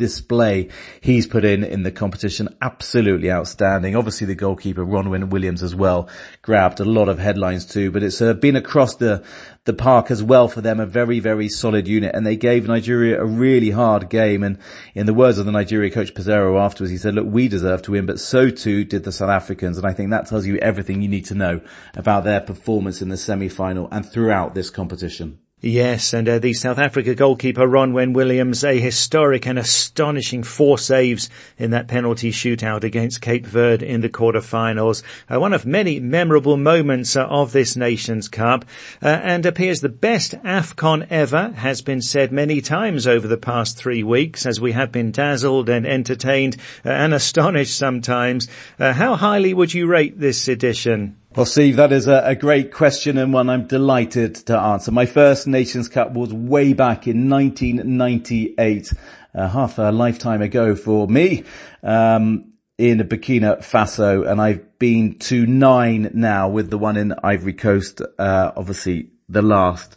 display 0.00 0.68
he's 1.02 1.26
put 1.26 1.44
in 1.44 1.62
in 1.62 1.82
the 1.82 1.92
competition. 1.92 2.48
Absolutely 2.62 3.30
outstanding. 3.30 3.94
Obviously 3.94 4.26
the 4.26 4.34
goalkeeper 4.34 4.84
Ronwen 4.84 5.28
Williams 5.28 5.62
as 5.62 5.74
well 5.74 6.08
grabbed 6.40 6.80
a 6.80 6.84
lot 6.84 7.10
of 7.10 7.18
headlines 7.18 7.66
too, 7.66 7.90
but 7.90 8.02
it's 8.02 8.22
uh, 8.22 8.32
been 8.32 8.56
across 8.56 8.96
the, 8.96 9.22
the 9.66 9.74
park 9.74 10.10
as 10.10 10.22
well 10.22 10.48
for 10.48 10.62
them, 10.62 10.80
a 10.80 10.86
very, 10.86 11.20
very 11.20 11.50
solid 11.50 11.86
unit 11.86 12.14
and 12.14 12.26
they 12.26 12.36
gave 12.36 12.66
Nigeria 12.66 13.20
a 13.20 13.26
really 13.26 13.70
hard 13.70 14.08
game 14.08 14.42
and 14.42 14.58
in 14.94 15.04
the 15.04 15.14
words 15.14 15.36
of 15.36 15.44
the 15.44 15.52
Nigeria 15.52 15.90
coach 15.90 16.14
Peseiro 16.14 16.58
afterwards, 16.58 16.90
he 16.90 16.96
said, 16.96 17.14
look, 17.14 17.26
we 17.28 17.46
deserve 17.46 17.82
to 17.82 17.92
win, 17.92 18.06
but 18.06 18.18
so 18.18 18.48
too 18.48 18.84
did 18.84 19.04
the 19.04 19.12
South 19.12 19.30
Africans 19.30 19.76
and 19.76 19.86
I 19.86 19.92
think 19.92 20.10
that 20.10 20.26
tells 20.26 20.46
you 20.46 20.56
everything 20.56 21.02
you 21.02 21.08
need 21.08 21.26
to 21.26 21.34
know 21.34 21.60
about 21.94 22.24
their 22.24 22.40
performance 22.40 23.02
in 23.02 23.10
the 23.10 23.18
semi-final 23.18 23.86
and 23.92 24.10
throughout 24.10 24.54
this 24.54 24.70
competition. 24.70 25.40
Yes, 25.62 26.14
and 26.14 26.26
uh, 26.26 26.38
the 26.38 26.54
South 26.54 26.78
Africa 26.78 27.14
goalkeeper 27.14 27.68
Ronwen 27.68 28.14
Williams, 28.14 28.64
a 28.64 28.80
historic 28.80 29.46
and 29.46 29.58
astonishing 29.58 30.42
four 30.42 30.78
saves 30.78 31.28
in 31.58 31.72
that 31.72 31.86
penalty 31.86 32.32
shootout 32.32 32.82
against 32.82 33.20
Cape 33.20 33.44
Verde 33.44 33.86
in 33.86 34.00
the 34.00 34.08
quarterfinals. 34.08 35.02
Uh, 35.28 35.38
one 35.38 35.52
of 35.52 35.66
many 35.66 36.00
memorable 36.00 36.56
moments 36.56 37.14
uh, 37.14 37.26
of 37.26 37.52
this 37.52 37.76
Nations 37.76 38.26
Cup, 38.26 38.64
uh, 39.02 39.08
and 39.08 39.44
appears 39.44 39.82
the 39.82 39.90
best 39.90 40.32
AFCON 40.44 41.06
ever, 41.10 41.50
has 41.56 41.82
been 41.82 42.00
said 42.00 42.32
many 42.32 42.62
times 42.62 43.06
over 43.06 43.28
the 43.28 43.36
past 43.36 43.76
three 43.76 44.02
weeks, 44.02 44.46
as 44.46 44.62
we 44.62 44.72
have 44.72 44.90
been 44.90 45.10
dazzled 45.10 45.68
and 45.68 45.86
entertained 45.86 46.56
uh, 46.86 46.88
and 46.88 47.12
astonished 47.12 47.76
sometimes. 47.76 48.48
Uh, 48.78 48.94
how 48.94 49.14
highly 49.14 49.52
would 49.52 49.74
you 49.74 49.86
rate 49.86 50.18
this 50.18 50.48
edition? 50.48 51.19
Well, 51.36 51.46
Steve, 51.46 51.76
that 51.76 51.92
is 51.92 52.08
a, 52.08 52.22
a, 52.24 52.34
great 52.34 52.72
question 52.72 53.16
and 53.16 53.32
one 53.32 53.48
I'm 53.50 53.68
delighted 53.68 54.34
to 54.46 54.58
answer. 54.58 54.90
My 54.90 55.06
first 55.06 55.46
Nations 55.46 55.88
Cup 55.88 56.12
was 56.12 56.34
way 56.34 56.72
back 56.72 57.06
in 57.06 57.30
1998, 57.30 58.92
uh, 59.32 59.48
half 59.48 59.78
a 59.78 59.92
lifetime 59.92 60.42
ago 60.42 60.74
for 60.74 61.06
me, 61.06 61.44
um, 61.84 62.54
in 62.78 62.98
Burkina 62.98 63.58
Faso, 63.58 64.28
and 64.28 64.40
I've 64.40 64.76
been 64.80 65.20
to 65.20 65.46
nine 65.46 66.10
now 66.14 66.48
with 66.48 66.68
the 66.68 66.78
one 66.78 66.96
in 66.96 67.14
Ivory 67.22 67.52
Coast, 67.52 68.02
uh, 68.18 68.50
obviously 68.56 69.10
the 69.28 69.42
last, 69.42 69.96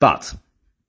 but 0.00 0.34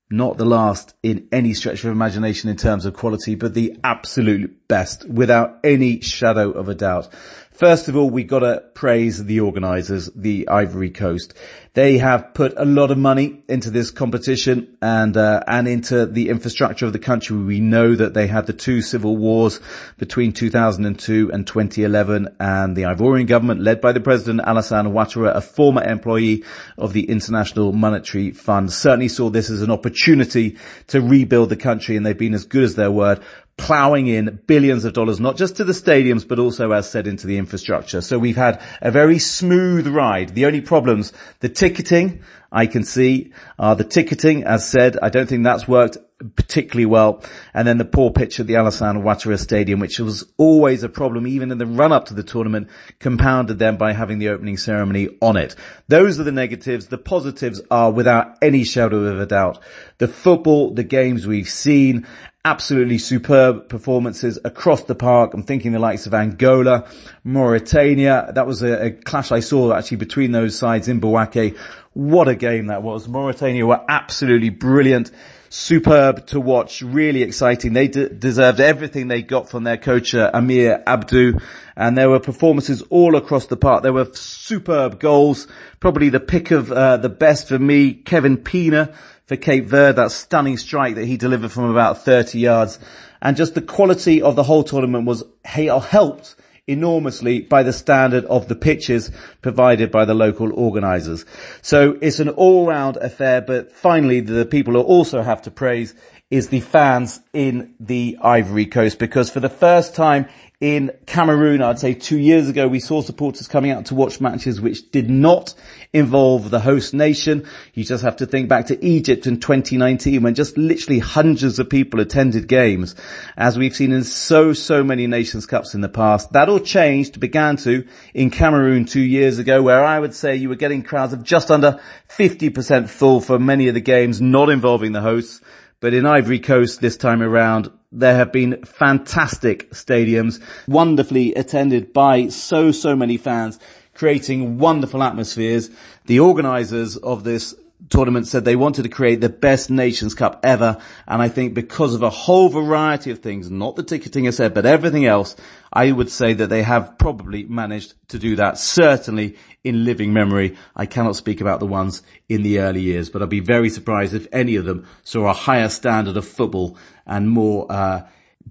not 0.09 0.37
the 0.37 0.45
last 0.45 0.95
in 1.03 1.27
any 1.31 1.53
stretch 1.53 1.83
of 1.83 1.91
imagination 1.91 2.49
in 2.49 2.55
terms 2.55 2.85
of 2.85 2.93
quality, 2.93 3.35
but 3.35 3.53
the 3.53 3.77
absolute 3.83 4.67
best 4.67 5.07
without 5.07 5.59
any 5.63 6.01
shadow 6.01 6.51
of 6.51 6.69
a 6.69 6.75
doubt. 6.75 7.09
First 7.55 7.87
of 7.87 7.95
all, 7.95 8.09
we 8.09 8.25
gotta 8.25 8.63
praise 8.73 9.23
the 9.23 9.39
organisers, 9.39 10.09
the 10.13 10.49
Ivory 10.49 10.89
Coast. 10.89 11.33
They 11.73 11.99
have 11.99 12.33
put 12.33 12.53
a 12.57 12.65
lot 12.65 12.91
of 12.91 12.97
money 12.97 13.43
into 13.47 13.69
this 13.69 13.91
competition 13.91 14.75
and, 14.81 15.15
uh, 15.15 15.41
and 15.47 15.65
into 15.65 16.05
the 16.05 16.27
infrastructure 16.27 16.85
of 16.85 16.91
the 16.91 16.99
country. 16.99 17.37
We 17.37 17.61
know 17.61 17.95
that 17.95 18.13
they 18.13 18.27
had 18.27 18.45
the 18.45 18.53
two 18.53 18.81
civil 18.81 19.15
wars 19.15 19.61
between 19.97 20.33
2002 20.33 21.31
and 21.31 21.47
2011 21.47 22.35
and 22.41 22.75
the 22.75 22.83
Ivorian 22.83 23.27
government 23.27 23.61
led 23.61 23.79
by 23.79 23.93
the 23.93 24.01
president 24.01 24.45
Alassane 24.45 24.91
Ouattara, 24.91 25.33
a 25.33 25.41
former 25.41 25.83
employee 25.83 26.43
of 26.77 26.91
the 26.91 27.09
International 27.09 27.71
Monetary 27.71 28.31
Fund, 28.31 28.71
certainly 28.73 29.07
saw 29.07 29.29
this 29.29 29.49
as 29.49 29.61
an 29.61 29.71
opportunity 29.71 30.57
to 30.87 30.99
rebuild 30.99 31.47
the 31.47 31.55
country 31.55 31.95
and 31.95 32.05
they've 32.05 32.17
been 32.17 32.33
as 32.33 32.45
good 32.45 32.63
as 32.63 32.75
their 32.75 32.91
word 32.91 33.21
plowing 33.57 34.07
in 34.07 34.39
billions 34.47 34.85
of 34.85 34.93
dollars, 34.93 35.19
not 35.19 35.37
just 35.37 35.57
to 35.57 35.63
the 35.63 35.73
stadiums, 35.73 36.27
but 36.27 36.39
also, 36.39 36.71
as 36.71 36.89
said, 36.89 37.07
into 37.07 37.25
the 37.25 37.37
infrastructure. 37.37 38.01
So 38.01 38.19
we've 38.19 38.35
had 38.35 38.61
a 38.81 38.91
very 38.91 39.17
smooth 39.17 39.87
ride. 39.87 40.35
The 40.35 40.45
only 40.45 40.61
problems, 40.61 41.13
the 41.39 41.49
ticketing, 41.49 42.21
I 42.51 42.67
can 42.67 42.83
see, 42.83 43.31
are 43.57 43.75
the 43.75 43.83
ticketing, 43.83 44.43
as 44.43 44.67
said, 44.67 44.97
I 45.01 45.09
don't 45.09 45.27
think 45.27 45.43
that's 45.43 45.67
worked 45.67 45.97
particularly 46.35 46.85
well. 46.85 47.23
And 47.53 47.67
then 47.67 47.77
the 47.77 47.85
poor 47.85 48.11
pitch 48.11 48.39
at 48.39 48.47
the 48.47 48.53
Alassane 48.53 49.03
Ouattara 49.03 49.39
Stadium, 49.39 49.79
which 49.79 49.99
was 49.99 50.31
always 50.37 50.83
a 50.83 50.89
problem 50.89 51.27
even 51.27 51.51
in 51.51 51.57
the 51.57 51.65
run 51.65 51.91
up 51.91 52.05
to 52.05 52.13
the 52.13 52.23
tournament, 52.23 52.69
compounded 52.99 53.59
then 53.59 53.77
by 53.77 53.93
having 53.93 54.19
the 54.19 54.29
opening 54.29 54.57
ceremony 54.57 55.09
on 55.21 55.37
it. 55.37 55.55
Those 55.87 56.19
are 56.19 56.23
the 56.23 56.31
negatives. 56.31 56.87
The 56.87 56.97
positives 56.97 57.61
are 57.69 57.91
without 57.91 58.37
any 58.41 58.63
shadow 58.63 59.05
of 59.05 59.19
a 59.19 59.25
doubt. 59.25 59.59
The 59.97 60.07
football, 60.07 60.73
the 60.73 60.83
games 60.83 61.27
we've 61.27 61.49
seen, 61.49 62.07
absolutely 62.45 62.99
superb 62.99 63.67
performances 63.69 64.37
across 64.45 64.83
the 64.83 64.93
park. 64.93 65.33
I'm 65.33 65.43
thinking 65.43 65.71
the 65.71 65.79
likes 65.79 66.05
of 66.05 66.13
Angola, 66.13 66.87
Mauritania. 67.23 68.31
That 68.33 68.45
was 68.45 68.61
a, 68.61 68.85
a 68.85 68.91
clash 68.91 69.31
I 69.31 69.39
saw 69.39 69.73
actually 69.73 69.97
between 69.97 70.31
those 70.31 70.55
sides 70.57 70.87
in 70.87 71.01
Bouaké. 71.01 71.57
What 71.93 72.27
a 72.27 72.35
game 72.35 72.67
that 72.67 72.83
was. 72.83 73.07
Mauritania 73.07 73.65
were 73.65 73.83
absolutely 73.89 74.51
brilliant 74.51 75.09
superb 75.49 76.27
to 76.27 76.39
watch, 76.39 76.81
really 76.83 77.23
exciting. 77.23 77.73
They 77.73 77.87
de- 77.87 78.09
deserved 78.09 78.59
everything 78.59 79.07
they 79.07 79.23
got 79.23 79.49
from 79.49 79.63
their 79.63 79.77
coach 79.77 80.13
uh, 80.13 80.29
Amir 80.31 80.83
Abdou, 80.85 81.41
and 81.75 81.97
there 81.97 82.09
were 82.09 82.19
performances 82.19 82.83
all 82.89 83.15
across 83.15 83.47
the 83.47 83.57
park. 83.57 83.81
There 83.81 83.93
were 83.93 84.13
superb 84.13 84.99
goals. 84.99 85.47
Probably 85.79 86.09
the 86.09 86.19
pick 86.19 86.51
of 86.51 86.71
uh, 86.71 86.97
the 86.97 87.09
best 87.09 87.47
for 87.47 87.57
me, 87.57 87.93
Kevin 87.93 88.37
Pina 88.37 88.93
for 89.25 89.35
Cape 89.35 89.65
Verde, 89.65 89.95
that 89.95 90.11
stunning 90.11 90.57
strike 90.57 90.95
that 90.95 91.05
he 91.05 91.17
delivered 91.17 91.51
from 91.51 91.65
about 91.65 92.03
30 92.03 92.39
yards. 92.39 92.79
And 93.21 93.35
just 93.35 93.55
the 93.55 93.61
quality 93.61 94.21
of 94.21 94.35
the 94.35 94.43
whole 94.43 94.63
tournament 94.63 95.05
was 95.05 95.23
uh, 95.23 95.79
helped 95.79 96.35
enormously 96.67 97.41
by 97.41 97.63
the 97.63 97.73
standard 97.73 98.25
of 98.25 98.47
the 98.47 98.55
pitches 98.55 99.11
provided 99.41 99.91
by 99.91 100.05
the 100.05 100.13
local 100.13 100.51
organisers. 100.53 101.25
So 101.61 101.97
it's 102.01 102.19
an 102.19 102.29
all-round 102.29 102.97
affair, 102.97 103.41
but 103.41 103.71
finally 103.71 104.19
the 104.19 104.45
people 104.45 104.73
who 104.73 104.81
also 104.81 105.21
have 105.21 105.43
to 105.43 105.51
praise 105.51 105.93
is 106.31 106.49
the 106.49 106.59
fans 106.59 107.19
in 107.33 107.75
the 107.79 108.17
Ivory 108.19 108.65
Coast 108.65 108.97
because 108.97 109.29
for 109.29 109.39
the 109.39 109.49
first 109.49 109.93
time 109.93 110.27
in 110.61 110.91
Cameroon, 111.05 111.61
I'd 111.61 111.79
say 111.79 111.93
two 111.93 112.17
years 112.17 112.47
ago, 112.47 112.67
we 112.67 112.79
saw 112.79 113.01
supporters 113.01 113.47
coming 113.47 113.71
out 113.71 113.87
to 113.87 113.95
watch 113.95 114.21
matches 114.21 114.61
which 114.61 114.89
did 114.89 115.09
not 115.09 115.53
involve 115.91 116.49
the 116.49 116.61
host 116.61 116.93
nation. 116.93 117.45
You 117.73 117.83
just 117.83 118.03
have 118.03 118.15
to 118.17 118.25
think 118.25 118.47
back 118.47 118.67
to 118.67 118.85
Egypt 118.85 119.27
in 119.27 119.41
2019 119.41 120.21
when 120.23 120.33
just 120.33 120.57
literally 120.57 120.99
hundreds 120.99 121.59
of 121.59 121.69
people 121.69 121.99
attended 121.99 122.47
games, 122.47 122.95
as 123.35 123.57
we've 123.57 123.75
seen 123.75 123.91
in 123.91 124.05
so, 124.05 124.53
so 124.53 124.81
many 124.81 125.07
Nations 125.07 125.45
Cups 125.45 125.73
in 125.73 125.81
the 125.81 125.89
past. 125.89 126.31
That 126.31 126.47
all 126.47 126.61
changed, 126.61 127.19
began 127.19 127.57
to, 127.57 127.85
in 128.13 128.29
Cameroon 128.29 128.85
two 128.85 129.01
years 129.01 129.39
ago, 129.39 129.61
where 129.61 129.83
I 129.83 129.99
would 129.99 130.13
say 130.13 130.37
you 130.37 130.47
were 130.47 130.55
getting 130.55 130.83
crowds 130.83 131.11
of 131.11 131.23
just 131.23 131.51
under 131.51 131.81
50% 132.09 132.87
full 132.87 133.19
for 133.19 133.37
many 133.37 133.67
of 133.67 133.73
the 133.73 133.81
games 133.81 134.21
not 134.21 134.49
involving 134.49 134.93
the 134.93 135.01
hosts. 135.01 135.41
But 135.85 135.93
in 135.93 136.07
Ivory 136.07 136.39
Coast 136.39 136.81
this 136.81 136.97
time 136.97 137.21
around, 137.21 137.69
there 137.91 138.15
have 138.15 138.31
been 138.31 138.63
fantastic 138.65 139.69
stadiums, 139.69 140.41
wonderfully 140.67 141.35
attended 141.35 141.93
by 141.93 142.29
so, 142.29 142.71
so 142.71 142.95
many 142.95 143.17
fans, 143.17 143.59
creating 143.93 144.57
wonderful 144.57 145.03
atmospheres. 145.03 145.69
The 146.07 146.21
organisers 146.21 146.97
of 146.97 147.23
this 147.23 147.53
tournament 147.89 148.27
said 148.27 148.45
they 148.45 148.55
wanted 148.55 148.83
to 148.83 148.89
create 148.89 149.21
the 149.21 149.29
best 149.29 149.69
Nations 149.69 150.13
Cup 150.13 150.39
ever. 150.43 150.81
And 151.07 151.21
I 151.21 151.29
think 151.29 151.53
because 151.53 151.93
of 151.93 152.03
a 152.03 152.09
whole 152.09 152.49
variety 152.49 153.11
of 153.11 153.19
things, 153.19 153.51
not 153.51 153.75
the 153.75 153.83
ticketing 153.83 154.27
I 154.27 154.31
said, 154.31 154.53
but 154.53 154.65
everything 154.65 155.05
else, 155.05 155.35
I 155.71 155.91
would 155.91 156.09
say 156.09 156.33
that 156.33 156.47
they 156.47 156.63
have 156.63 156.97
probably 156.97 157.43
managed 157.43 157.93
to 158.09 158.19
do 158.19 158.35
that. 158.37 158.57
Certainly 158.57 159.37
in 159.63 159.83
living 159.83 160.13
memory. 160.13 160.55
I 160.75 160.85
cannot 160.85 161.15
speak 161.15 161.41
about 161.41 161.59
the 161.59 161.65
ones 161.65 162.03
in 162.29 162.43
the 162.43 162.59
early 162.59 162.81
years, 162.81 163.09
but 163.09 163.21
I'd 163.21 163.29
be 163.29 163.39
very 163.39 163.69
surprised 163.69 164.13
if 164.13 164.27
any 164.31 164.55
of 164.55 164.65
them 164.65 164.87
saw 165.03 165.27
a 165.27 165.33
higher 165.33 165.69
standard 165.69 166.15
of 166.15 166.27
football 166.27 166.77
and 167.05 167.29
more, 167.29 167.65
uh, 167.69 168.03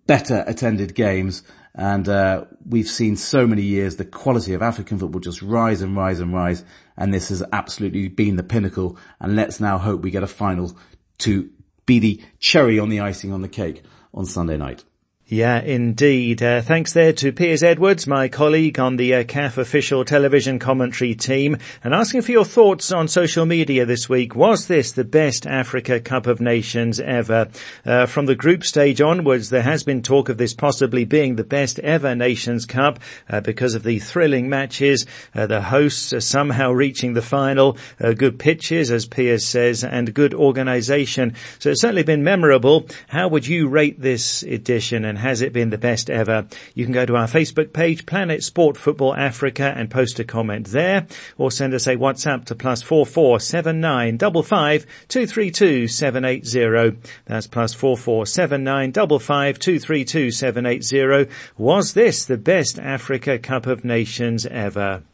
better 0.06 0.44
attended 0.46 0.94
games. 0.94 1.42
And, 1.74 2.08
uh, 2.08 2.44
we've 2.64 2.88
seen 2.88 3.16
so 3.16 3.46
many 3.46 3.62
years 3.62 3.96
the 3.96 4.04
quality 4.04 4.54
of 4.54 4.62
African 4.62 4.98
football 4.98 5.20
just 5.20 5.42
rise 5.42 5.82
and 5.82 5.96
rise 5.96 6.20
and 6.20 6.32
rise. 6.32 6.64
And 6.96 7.12
this 7.12 7.30
has 7.30 7.42
absolutely 7.52 8.08
been 8.08 8.36
the 8.36 8.42
pinnacle. 8.44 8.96
And 9.20 9.34
let's 9.34 9.58
now 9.60 9.78
hope 9.78 10.02
we 10.02 10.10
get 10.10 10.22
a 10.22 10.28
final 10.28 10.76
to 11.18 11.50
be 11.86 11.98
the 11.98 12.22
cherry 12.38 12.78
on 12.78 12.88
the 12.88 13.00
icing 13.00 13.32
on 13.32 13.42
the 13.42 13.48
cake 13.48 13.82
on 14.12 14.24
Sunday 14.24 14.56
night. 14.56 14.84
Yeah, 15.26 15.62
indeed. 15.62 16.42
Uh, 16.42 16.60
thanks 16.60 16.92
there 16.92 17.14
to 17.14 17.32
Piers 17.32 17.62
Edwards, 17.62 18.06
my 18.06 18.28
colleague 18.28 18.78
on 18.78 18.96
the 18.96 19.14
uh, 19.14 19.24
CAF 19.24 19.56
official 19.56 20.04
television 20.04 20.58
commentary 20.58 21.14
team, 21.14 21.56
and 21.82 21.94
asking 21.94 22.20
for 22.20 22.32
your 22.32 22.44
thoughts 22.44 22.92
on 22.92 23.08
social 23.08 23.46
media 23.46 23.86
this 23.86 24.06
week. 24.06 24.36
Was 24.36 24.66
this 24.66 24.92
the 24.92 25.02
best 25.02 25.46
Africa 25.46 25.98
Cup 25.98 26.26
of 26.26 26.42
Nations 26.42 27.00
ever? 27.00 27.48
Uh, 27.86 28.04
from 28.04 28.26
the 28.26 28.34
group 28.34 28.64
stage 28.64 29.00
onwards, 29.00 29.48
there 29.48 29.62
has 29.62 29.82
been 29.82 30.02
talk 30.02 30.28
of 30.28 30.36
this 30.36 30.52
possibly 30.52 31.06
being 31.06 31.36
the 31.36 31.42
best 31.42 31.78
ever 31.78 32.14
Nations 32.14 32.66
Cup 32.66 32.98
uh, 33.30 33.40
because 33.40 33.74
of 33.74 33.82
the 33.82 34.00
thrilling 34.00 34.50
matches, 34.50 35.06
uh, 35.34 35.46
the 35.46 35.62
hosts 35.62 36.12
somehow 36.22 36.70
reaching 36.70 37.14
the 37.14 37.22
final, 37.22 37.78
uh, 37.98 38.12
good 38.12 38.38
pitches, 38.38 38.90
as 38.90 39.06
Piers 39.06 39.46
says, 39.46 39.84
and 39.84 40.12
good 40.12 40.34
organisation. 40.34 41.32
So 41.60 41.70
it's 41.70 41.80
certainly 41.80 42.02
been 42.02 42.24
memorable. 42.24 42.88
How 43.08 43.28
would 43.28 43.46
you 43.46 43.68
rate 43.68 43.98
this 43.98 44.42
edition? 44.42 45.13
And 45.14 45.20
has 45.20 45.42
it 45.42 45.52
been 45.52 45.70
the 45.70 45.78
best 45.78 46.10
ever? 46.10 46.44
You 46.74 46.84
can 46.84 46.92
go 46.92 47.06
to 47.06 47.14
our 47.14 47.28
Facebook 47.28 47.72
page, 47.72 48.04
Planet 48.04 48.42
Sport 48.42 48.76
Football 48.76 49.14
Africa 49.14 49.72
and 49.76 49.88
post 49.88 50.18
a 50.18 50.24
comment 50.24 50.66
there 50.66 51.06
or 51.38 51.52
send 51.52 51.72
us 51.72 51.86
a 51.86 51.94
WhatsApp 51.94 52.46
to 52.46 52.56
plus 52.56 52.82
four 52.82 53.06
four 53.06 53.38
seven 53.38 53.80
nine 53.80 54.16
double 54.16 54.42
five 54.42 54.84
two 55.06 55.24
three 55.24 55.52
two 55.52 55.86
seven 55.86 56.24
eight 56.24 56.44
zero. 56.44 56.96
That's 57.26 57.46
plus 57.46 57.72
four 57.72 57.96
four 57.96 58.26
seven 58.26 58.64
nine 58.64 58.90
double 58.90 59.20
five 59.20 59.60
two 59.60 59.78
three 59.78 60.04
two 60.04 60.32
seven 60.32 60.66
eight 60.66 60.82
zero. 60.82 61.26
Was 61.56 61.94
this 61.94 62.24
the 62.24 62.36
best 62.36 62.80
Africa 62.80 63.38
Cup 63.38 63.68
of 63.68 63.84
Nations 63.84 64.46
ever? 64.46 65.04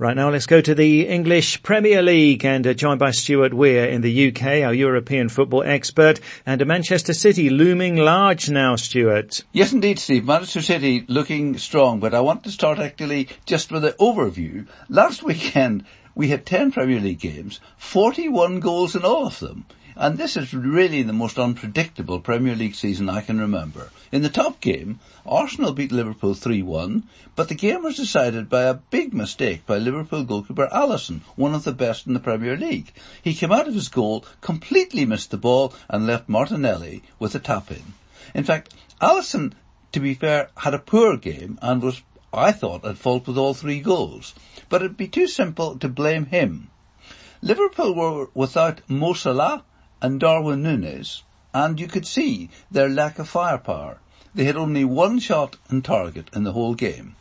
Right 0.00 0.16
now, 0.16 0.30
let's 0.30 0.46
go 0.46 0.62
to 0.62 0.74
the 0.74 1.06
English 1.06 1.62
Premier 1.62 2.00
League 2.00 2.42
and 2.42 2.66
uh, 2.66 2.72
joined 2.72 2.98
by 2.98 3.10
Stuart 3.10 3.52
Weir 3.52 3.84
in 3.84 4.00
the 4.00 4.28
UK, 4.28 4.62
our 4.64 4.72
European 4.72 5.28
football 5.28 5.62
expert, 5.62 6.20
and 6.46 6.64
Manchester 6.64 7.12
City 7.12 7.50
looming 7.50 7.96
large 7.96 8.48
now, 8.48 8.76
Stuart. 8.76 9.44
Yes, 9.52 9.74
indeed, 9.74 9.98
Steve. 9.98 10.24
Manchester 10.24 10.62
City 10.62 11.04
looking 11.06 11.58
strong, 11.58 12.00
but 12.00 12.14
I 12.14 12.20
want 12.20 12.44
to 12.44 12.50
start 12.50 12.78
actually 12.78 13.28
just 13.44 13.70
with 13.70 13.84
an 13.84 13.92
overview. 14.00 14.66
Last 14.88 15.22
weekend, 15.30 15.84
we 16.14 16.28
had 16.28 16.46
10 16.46 16.72
Premier 16.72 16.98
League 16.98 17.20
games, 17.20 17.60
41 17.76 18.60
goals 18.60 18.96
in 18.96 19.04
all 19.04 19.26
of 19.26 19.38
them. 19.40 19.66
And 20.00 20.16
this 20.16 20.34
is 20.34 20.54
really 20.54 21.02
the 21.02 21.12
most 21.12 21.38
unpredictable 21.38 22.20
Premier 22.20 22.56
League 22.56 22.74
season 22.74 23.10
I 23.10 23.20
can 23.20 23.38
remember. 23.38 23.90
In 24.10 24.22
the 24.22 24.30
top 24.30 24.58
game, 24.62 24.98
Arsenal 25.26 25.74
beat 25.74 25.92
Liverpool 25.92 26.34
3-1, 26.34 27.02
but 27.36 27.50
the 27.50 27.54
game 27.54 27.82
was 27.82 27.98
decided 27.98 28.48
by 28.48 28.62
a 28.62 28.80
big 28.88 29.12
mistake 29.12 29.66
by 29.66 29.76
Liverpool 29.76 30.24
goalkeeper 30.24 30.70
Alisson, 30.72 31.20
one 31.36 31.54
of 31.54 31.64
the 31.64 31.74
best 31.74 32.06
in 32.06 32.14
the 32.14 32.18
Premier 32.18 32.56
League. 32.56 32.94
He 33.20 33.34
came 33.34 33.52
out 33.52 33.68
of 33.68 33.74
his 33.74 33.88
goal, 33.88 34.24
completely 34.40 35.04
missed 35.04 35.32
the 35.32 35.36
ball, 35.36 35.74
and 35.86 36.06
left 36.06 36.30
Martinelli 36.30 37.02
with 37.18 37.34
a 37.34 37.38
tap-in. 37.38 37.92
In 38.34 38.44
fact, 38.44 38.72
Alisson, 39.02 39.52
to 39.92 40.00
be 40.00 40.14
fair, 40.14 40.48
had 40.56 40.72
a 40.72 40.78
poor 40.78 41.18
game 41.18 41.58
and 41.60 41.82
was, 41.82 42.00
I 42.32 42.52
thought, 42.52 42.86
at 42.86 42.96
fault 42.96 43.26
with 43.26 43.36
all 43.36 43.52
three 43.52 43.80
goals. 43.80 44.32
But 44.70 44.80
it'd 44.80 44.96
be 44.96 45.08
too 45.08 45.26
simple 45.26 45.78
to 45.78 45.90
blame 45.90 46.24
him. 46.24 46.70
Liverpool 47.42 47.94
were 47.94 48.28
without 48.32 48.80
Mo 48.88 49.12
and 50.02 50.20
Darwin 50.20 50.62
Nunez, 50.62 51.22
and 51.52 51.78
you 51.78 51.86
could 51.86 52.06
see 52.06 52.50
their 52.70 52.88
lack 52.88 53.18
of 53.18 53.28
firepower. 53.28 53.98
They 54.34 54.44
had 54.44 54.56
only 54.56 54.84
one 54.84 55.18
shot 55.18 55.56
on 55.70 55.82
target 55.82 56.30
in 56.32 56.44
the 56.44 56.52
whole 56.52 56.74
game. 56.74 57.16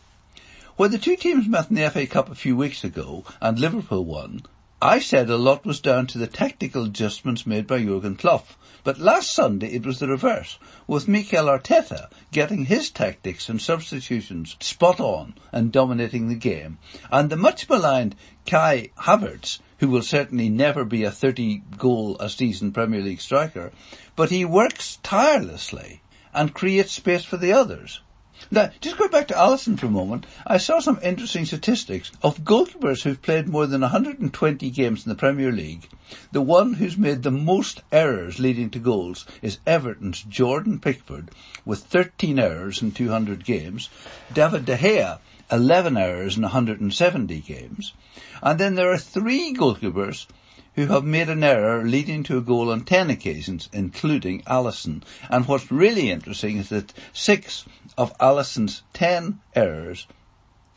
When 0.78 0.92
the 0.92 0.98
two 0.98 1.16
teams 1.18 1.48
met 1.48 1.70
in 1.70 1.76
the 1.76 1.90
FA 1.90 2.08
Cup 2.08 2.30
a 2.30 2.36
few 2.36 2.56
weeks 2.56 2.84
ago 2.84 3.26
and 3.42 3.60
Liverpool 3.60 4.06
won, 4.06 4.44
I 4.82 5.00
said 5.00 5.30
a 5.30 5.36
lot 5.36 5.66
was 5.66 5.82
down 5.82 6.08
to 6.08 6.18
the 6.18 6.26
tactical 6.28 6.86
adjustments 6.86 7.46
made 7.46 7.68
by 7.68 7.84
Jurgen 7.84 8.16
Klopp. 8.16 8.48
But 8.86 8.98
last 8.98 9.30
Sunday 9.30 9.74
it 9.74 9.86
was 9.86 10.00
the 10.00 10.08
reverse, 10.08 10.58
with 10.88 11.10
Mikel 11.10 11.48
Arteta 11.48 12.10
getting 12.32 12.64
his 12.64 12.90
tactics 12.90 13.50
and 13.50 13.62
substitutions 13.62 14.56
spot 14.62 15.02
on 15.02 15.34
and 15.52 15.74
dominating 15.74 16.30
the 16.30 16.36
game, 16.36 16.78
and 17.12 17.30
the 17.30 17.36
much 17.36 17.68
maligned 17.68 18.16
Kai 18.46 18.92
Havertz 19.00 19.60
who 19.80 19.88
will 19.88 20.02
certainly 20.02 20.50
never 20.50 20.86
be 20.86 21.04
a 21.04 21.12
30 21.12 21.64
goal 21.78 22.18
a 22.20 22.30
season 22.30 22.72
Premier 22.72 23.02
League 23.02 23.22
striker, 23.22 23.72
but 24.16 24.30
he 24.30 24.46
works 24.46 25.00
tirelessly 25.04 26.02
and 26.34 26.54
creates 26.54 26.92
space 26.92 27.24
for 27.24 27.38
the 27.38 27.52
others. 27.52 28.02
Now, 28.50 28.72
just 28.80 28.98
going 28.98 29.12
back 29.12 29.28
to 29.28 29.34
Alisson 29.34 29.78
for 29.78 29.88
a 29.88 29.92
moment, 29.92 30.26
I 30.48 30.58
saw 30.58 30.80
some 30.80 30.98
interesting 31.04 31.46
statistics 31.46 32.12
of 32.24 32.46
goalkeepers 32.46 33.04
who've 33.04 33.22
played 33.22 33.50
more 33.50 33.68
than 33.68 33.82
120 33.82 34.70
games 34.70 35.06
in 35.06 35.10
the 35.10 35.16
Premier 35.16 35.52
League. 35.52 35.90
The 36.32 36.42
one 36.42 36.76
who's 36.76 36.98
made 36.98 37.24
the 37.24 37.32
most 37.32 37.82
errors 37.92 38.40
leading 38.40 38.70
to 38.72 38.80
goals 38.80 39.26
is 39.42 39.60
Everton's 39.68 40.24
Jordan 40.24 40.80
Pickford 40.80 41.32
with 41.66 41.80
13 41.80 42.40
errors 42.40 42.82
in 42.82 42.92
200 42.92 43.44
games. 43.44 43.90
David 44.34 44.66
De 44.66 44.78
Gea 44.78 45.20
11 45.52 45.98
errors 45.98 46.38
in 46.38 46.44
170 46.44 47.40
games. 47.42 47.94
And 48.42 48.60
then 48.60 48.76
there 48.76 48.92
are 48.92 48.98
three 48.98 49.54
goalkeepers 49.54 50.28
who 50.76 50.86
have 50.88 51.04
made 51.04 51.30
an 51.30 51.44
error 51.44 51.84
leading 51.84 52.24
to 52.24 52.38
a 52.38 52.42
goal 52.42 52.72
on 52.72 52.86
10 52.86 53.10
occasions, 53.10 53.70
including 53.74 54.42
Alisson. 54.44 55.04
And 55.30 55.48
what's 55.48 55.72
really 55.72 56.10
interesting 56.10 56.58
is 56.58 56.70
that 56.70 56.94
six 57.12 57.66
of 57.98 58.18
Alisson's 58.20 58.84
10 58.94 59.40
errors 59.56 60.08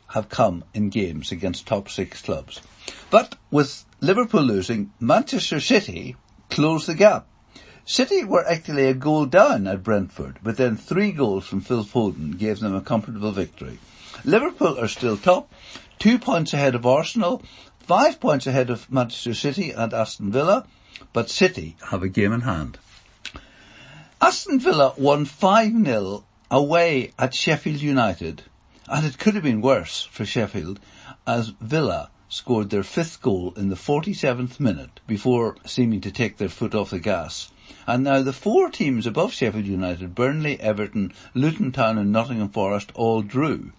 have 0.09 0.29
come 0.29 0.63
in 0.73 0.89
games 0.89 1.31
against 1.31 1.65
top 1.65 1.89
six 1.89 2.21
clubs. 2.21 2.61
But 3.09 3.35
with 3.49 3.85
Liverpool 4.01 4.43
losing, 4.43 4.91
Manchester 4.99 5.59
City 5.59 6.15
closed 6.49 6.87
the 6.87 6.95
gap. 6.95 7.27
City 7.85 8.23
were 8.23 8.47
actually 8.47 8.87
a 8.87 8.93
goal 8.93 9.25
down 9.25 9.67
at 9.67 9.83
Brentford, 9.83 10.39
but 10.43 10.57
then 10.57 10.77
three 10.77 11.11
goals 11.11 11.45
from 11.45 11.61
Phil 11.61 11.83
Foden 11.83 12.37
gave 12.37 12.59
them 12.59 12.75
a 12.75 12.81
comfortable 12.81 13.31
victory. 13.31 13.79
Liverpool 14.25 14.79
are 14.79 14.87
still 14.87 15.17
top, 15.17 15.51
two 15.99 16.19
points 16.19 16.53
ahead 16.53 16.75
of 16.75 16.85
Arsenal, 16.85 17.41
five 17.79 18.19
points 18.19 18.47
ahead 18.47 18.69
of 18.69 18.91
Manchester 18.91 19.33
City 19.33 19.71
and 19.71 19.93
Aston 19.93 20.31
Villa, 20.31 20.65
but 21.11 21.29
City 21.29 21.75
have 21.89 22.03
a 22.03 22.09
game 22.09 22.31
in 22.31 22.41
hand. 22.41 22.77
Aston 24.21 24.59
Villa 24.59 24.93
won 24.97 25.25
5-0 25.25 26.23
away 26.49 27.11
at 27.19 27.33
Sheffield 27.33 27.81
United, 27.81 28.43
and 28.87 29.05
it 29.05 29.17
could 29.17 29.33
have 29.33 29.43
been 29.43 29.61
worse 29.61 30.03
for 30.03 30.25
Sheffield 30.25 30.79
as 31.27 31.49
Villa 31.59 32.09
scored 32.29 32.69
their 32.69 32.83
fifth 32.83 33.21
goal 33.21 33.53
in 33.55 33.69
the 33.69 33.75
47th 33.75 34.59
minute 34.59 34.99
before 35.05 35.55
seeming 35.65 36.01
to 36.01 36.11
take 36.11 36.37
their 36.37 36.49
foot 36.49 36.73
off 36.73 36.89
the 36.89 36.99
gas. 36.99 37.51
And 37.85 38.03
now 38.03 38.21
the 38.21 38.33
four 38.33 38.69
teams 38.69 39.05
above 39.05 39.33
Sheffield 39.33 39.65
United, 39.65 40.15
Burnley, 40.15 40.59
Everton, 40.59 41.13
Luton 41.33 41.71
Town 41.71 41.97
and 41.97 42.11
Nottingham 42.11 42.49
Forest 42.49 42.91
all 42.95 43.21
drew. 43.21 43.71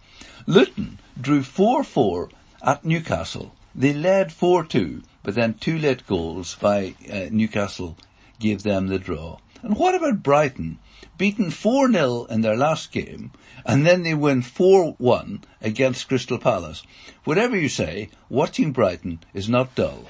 Luton 0.47 0.99
drew 1.19 1.41
4-4 1.41 2.31
at 2.63 2.85
Newcastle. 2.85 3.55
They 3.75 3.93
led 3.93 4.29
4-2, 4.29 5.03
but 5.23 5.35
then 5.35 5.55
two 5.55 5.79
late 5.79 6.07
goals 6.07 6.55
by 6.57 6.95
uh, 7.11 7.29
Newcastle 7.31 7.97
gave 8.39 8.63
them 8.63 8.89
the 8.89 8.99
draw. 8.99 9.39
And 9.63 9.77
what 9.77 9.95
about 9.95 10.23
Brighton? 10.23 10.79
Beaten 11.17 11.47
4-0 11.47 12.31
in 12.31 12.43
their 12.43 12.57
last 12.57 12.93
game, 12.93 13.33
and 13.65 13.87
then 13.87 14.03
they 14.03 14.15
win 14.15 14.43
4-1 14.43 15.43
against 15.63 16.09
Crystal 16.09 16.39
Palace. 16.39 16.83
Whatever 17.25 17.57
you 17.57 17.71
say, 17.71 18.11
watching 18.29 18.73
Brighton 18.73 19.21
is 19.33 19.49
not 19.49 19.75
dull. 19.75 20.09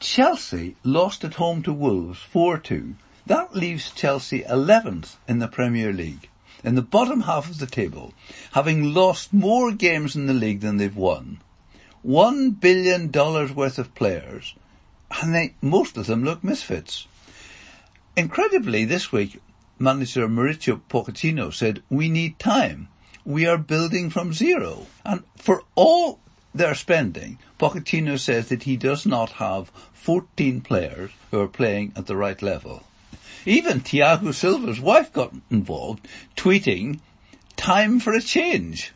Chelsea 0.00 0.76
lost 0.82 1.22
at 1.22 1.34
home 1.34 1.62
to 1.64 1.72
Wolves 1.72 2.20
4-2. 2.32 2.94
That 3.26 3.54
leaves 3.54 3.90
Chelsea 3.90 4.40
11th 4.42 5.16
in 5.28 5.38
the 5.38 5.48
Premier 5.48 5.92
League, 5.92 6.28
in 6.64 6.74
the 6.74 6.82
bottom 6.82 7.22
half 7.22 7.50
of 7.50 7.58
the 7.58 7.66
table, 7.66 8.12
having 8.52 8.94
lost 8.94 9.32
more 9.32 9.72
games 9.72 10.14
in 10.16 10.26
the 10.26 10.34
league 10.34 10.60
than 10.60 10.76
they've 10.76 10.96
won. 10.96 11.40
One 12.02 12.50
billion 12.50 13.10
dollars 13.10 13.52
worth 13.52 13.78
of 13.78 13.94
players, 13.94 14.54
and 15.20 15.34
they, 15.34 15.54
most 15.60 15.96
of 15.96 16.06
them 16.06 16.24
look 16.24 16.42
misfits. 16.42 17.06
Incredibly, 18.16 18.84
this 18.84 19.12
week, 19.12 19.40
manager 19.78 20.28
Mauricio 20.28 20.80
Pochettino 20.88 21.52
said, 21.52 21.82
we 21.90 22.08
need 22.08 22.38
time. 22.38 22.88
We 23.24 23.46
are 23.46 23.58
building 23.58 24.10
from 24.10 24.32
zero. 24.32 24.86
And 25.04 25.22
for 25.36 25.62
all 25.74 26.18
their 26.54 26.74
spending, 26.74 27.38
Pochettino 27.58 28.18
says 28.18 28.48
that 28.48 28.64
he 28.64 28.76
does 28.76 29.06
not 29.06 29.30
have 29.32 29.70
14 29.92 30.60
players 30.60 31.10
who 31.30 31.40
are 31.40 31.48
playing 31.48 31.92
at 31.96 32.06
the 32.06 32.16
right 32.16 32.40
level. 32.42 32.84
Even 33.44 33.80
Thiago 33.80 34.32
Silva's 34.32 34.80
wife 34.80 35.12
got 35.12 35.34
involved, 35.50 36.06
tweeting, 36.36 37.00
time 37.56 37.98
for 37.98 38.12
a 38.12 38.20
change. 38.20 38.92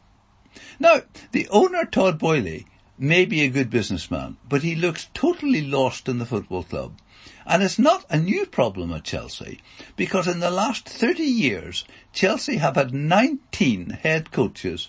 Now, 0.79 1.03
the 1.33 1.49
owner, 1.49 1.85
Todd 1.85 2.19
Boehly, 2.19 2.67
may 2.99 3.25
be 3.25 3.43
a 3.43 3.49
good 3.49 3.71
businessman, 3.71 4.37
but 4.49 4.63
he 4.63 4.75
looks 4.75 5.09
totally 5.15 5.63
lost 5.63 6.09
in 6.09 6.19
the 6.19 6.27
football 6.27 6.63
club. 6.63 6.99
And 7.45 7.63
it's 7.63 7.79
not 7.79 8.05
a 8.09 8.19
new 8.19 8.47
problem 8.47 8.93
at 8.93 9.05
Chelsea, 9.05 9.61
because 9.97 10.29
in 10.29 10.41
the 10.41 10.51
last 10.51 10.89
30 10.89 11.23
years, 11.23 11.85
Chelsea 12.13 12.57
have 12.57 12.77
had 12.77 12.95
19 12.95 13.91
head 13.91 14.31
coaches. 14.31 14.89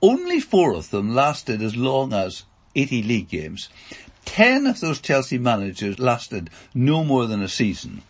Only 0.00 0.40
four 0.40 0.74
of 0.74 0.90
them 0.90 1.14
lasted 1.14 1.62
as 1.62 1.76
long 1.76 2.12
as 2.12 2.44
80 2.74 3.02
league 3.02 3.28
games. 3.28 3.68
Ten 4.24 4.66
of 4.66 4.80
those 4.80 5.00
Chelsea 5.00 5.38
managers 5.38 5.98
lasted 5.98 6.50
no 6.74 7.04
more 7.04 7.26
than 7.26 7.42
a 7.42 7.48
season. 7.48 8.02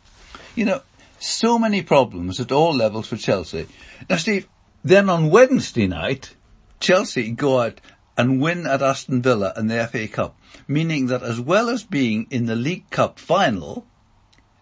You 0.55 0.65
know, 0.67 0.83
so 1.19 1.59
many 1.59 1.83
problems 1.83 2.41
at 2.41 2.53
all 2.53 2.75
levels 2.75 3.07
for 3.07 3.17
Chelsea. 3.17 3.67
Now 4.11 4.17
Steve, 4.17 4.49
then 4.85 5.09
on 5.09 5.31
Wednesday 5.31 5.87
night, 5.87 6.35
Chelsea 6.81 7.31
go 7.31 7.61
out 7.61 7.81
and 8.17 8.41
win 8.41 8.67
at 8.67 8.83
Aston 8.83 9.23
Villa 9.23 9.53
in 9.57 9.69
the 9.69 9.87
FA 9.87 10.09
Cup, 10.09 10.37
meaning 10.69 11.07
that 11.07 11.23
as 11.23 11.41
well 11.41 11.69
as 11.69 11.85
being 11.85 12.27
in 12.31 12.47
the 12.47 12.57
League 12.57 12.91
Cup 12.91 13.19
final, 13.19 13.87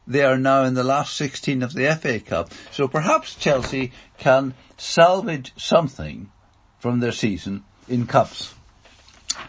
they 0.07 0.22
are 0.22 0.38
now 0.38 0.64
in 0.64 0.74
the 0.74 0.85
last 0.85 1.16
16 1.16 1.62
of 1.62 1.72
the 1.72 1.94
FA 1.96 2.20
Cup. 2.20 2.53
So 2.70 2.87
perhaps 2.88 3.35
Chelsea 3.35 3.92
can 4.18 4.55
salvage 4.76 5.53
something 5.57 6.31
from 6.79 7.00
their 7.00 7.12
season 7.12 7.64
in 7.88 8.07
cups. 8.07 8.55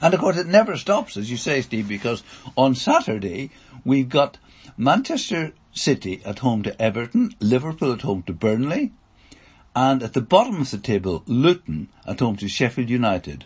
And 0.02 0.14
of 0.14 0.20
course 0.20 0.38
it 0.38 0.48
never 0.48 0.78
stops, 0.78 1.18
as 1.18 1.30
you 1.30 1.38
say, 1.38 1.62
Steve, 1.62 1.88
because 1.88 2.24
on 2.56 2.76
Saturday 2.76 3.52
we've 3.84 4.10
got 4.10 4.38
Manchester 4.78 5.54
City 5.74 6.22
at 6.26 6.40
home 6.40 6.64
to 6.64 6.82
Everton, 6.82 7.36
Liverpool 7.40 7.92
at 7.94 8.02
home 8.02 8.24
to 8.24 8.34
Burnley, 8.34 8.92
and 9.76 10.04
at 10.04 10.14
the 10.14 10.22
bottom 10.22 10.62
of 10.62 10.72
the 10.72 10.78
table, 10.78 11.24
Luton 11.26 11.90
at 12.06 12.20
home 12.20 12.36
to 12.38 12.48
Sheffield 12.48 12.90
United. 12.90 13.46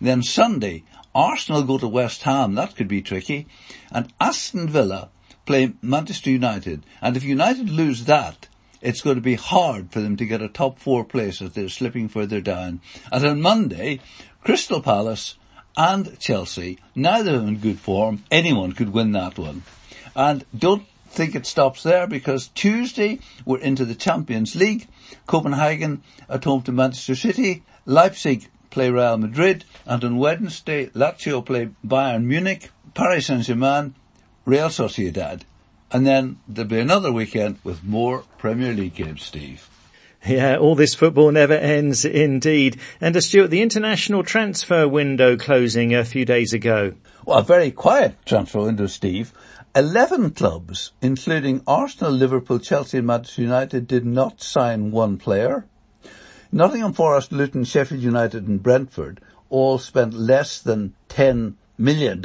Then 0.00 0.22
Sunday, 0.22 0.84
Arsenal 1.14 1.62
go 1.62 1.78
to 1.78 1.86
West 1.86 2.24
Ham, 2.24 2.54
that 2.56 2.74
could 2.74 2.88
be 2.88 3.02
tricky, 3.02 3.46
and 3.92 4.12
Aston 4.20 4.68
Villa 4.68 5.10
play 5.46 5.74
Manchester 5.80 6.30
United, 6.30 6.84
and 7.00 7.16
if 7.16 7.22
United 7.22 7.70
lose 7.70 8.04
that, 8.04 8.48
it's 8.80 9.00
going 9.00 9.16
to 9.16 9.22
be 9.22 9.34
hard 9.34 9.90
for 9.92 10.00
them 10.00 10.16
to 10.16 10.26
get 10.26 10.42
a 10.42 10.48
top 10.48 10.78
four 10.78 11.04
place 11.04 11.40
as 11.40 11.52
they're 11.52 11.68
slipping 11.70 12.08
further 12.08 12.40
down. 12.40 12.80
And 13.10 13.24
on 13.24 13.40
Monday, 13.40 14.00
Crystal 14.42 14.82
Palace 14.82 15.36
and 15.76 16.18
Chelsea, 16.18 16.78
neither 16.94 17.36
of 17.36 17.40
them 17.40 17.48
in 17.54 17.60
good 17.60 17.78
form, 17.78 18.24
anyone 18.30 18.72
could 18.72 18.92
win 18.92 19.12
that 19.12 19.38
one. 19.38 19.62
And 20.14 20.44
don't 20.56 20.86
think 21.14 21.34
it 21.34 21.46
stops 21.46 21.82
there 21.82 22.06
because 22.06 22.48
Tuesday 22.48 23.20
we're 23.44 23.58
into 23.58 23.84
the 23.84 23.94
Champions 23.94 24.54
League. 24.54 24.88
Copenhagen 25.26 26.02
at 26.28 26.44
home 26.44 26.62
to 26.62 26.72
Manchester 26.72 27.14
City. 27.14 27.62
Leipzig 27.86 28.48
play 28.70 28.90
Real 28.90 29.16
Madrid, 29.16 29.64
and 29.86 30.02
on 30.02 30.16
Wednesday, 30.16 30.86
Lazio 30.86 31.44
play 31.44 31.70
Bayern 31.86 32.24
Munich, 32.24 32.70
Paris 32.92 33.26
Saint-Germain, 33.26 33.94
Real 34.44 34.68
Sociedad. 34.68 35.42
And 35.92 36.04
then 36.04 36.38
there'll 36.48 36.68
be 36.68 36.80
another 36.80 37.12
weekend 37.12 37.58
with 37.62 37.84
more 37.84 38.24
Premier 38.38 38.72
League 38.72 38.96
games, 38.96 39.22
Steve. 39.22 39.68
Yeah, 40.26 40.56
all 40.56 40.74
this 40.74 40.94
football 40.94 41.30
never 41.30 41.52
ends 41.54 42.04
indeed. 42.04 42.80
And 43.00 43.16
uh, 43.16 43.20
Stuart, 43.20 43.48
the 43.48 43.62
international 43.62 44.24
transfer 44.24 44.88
window 44.88 45.36
closing 45.36 45.94
a 45.94 46.04
few 46.04 46.24
days 46.24 46.52
ago. 46.52 46.94
Well, 47.26 47.38
a 47.38 47.42
very 47.42 47.70
quiet 47.70 48.16
transfer 48.24 48.62
window, 48.62 48.86
Steve. 48.86 49.32
Eleven 49.76 50.30
clubs, 50.30 50.92
including 51.02 51.60
Arsenal, 51.66 52.12
Liverpool, 52.12 52.60
Chelsea 52.60 52.98
and 52.98 53.08
Manchester 53.08 53.42
United, 53.42 53.88
did 53.88 54.06
not 54.06 54.40
sign 54.40 54.92
one 54.92 55.16
player. 55.18 55.66
Nottingham 56.52 56.92
Forest, 56.92 57.32
Luton, 57.32 57.64
Sheffield 57.64 58.00
United 58.00 58.46
and 58.46 58.62
Brentford 58.62 59.20
all 59.50 59.78
spent 59.78 60.14
less 60.14 60.60
than 60.60 60.94
$10 61.08 61.54
million. 61.76 62.22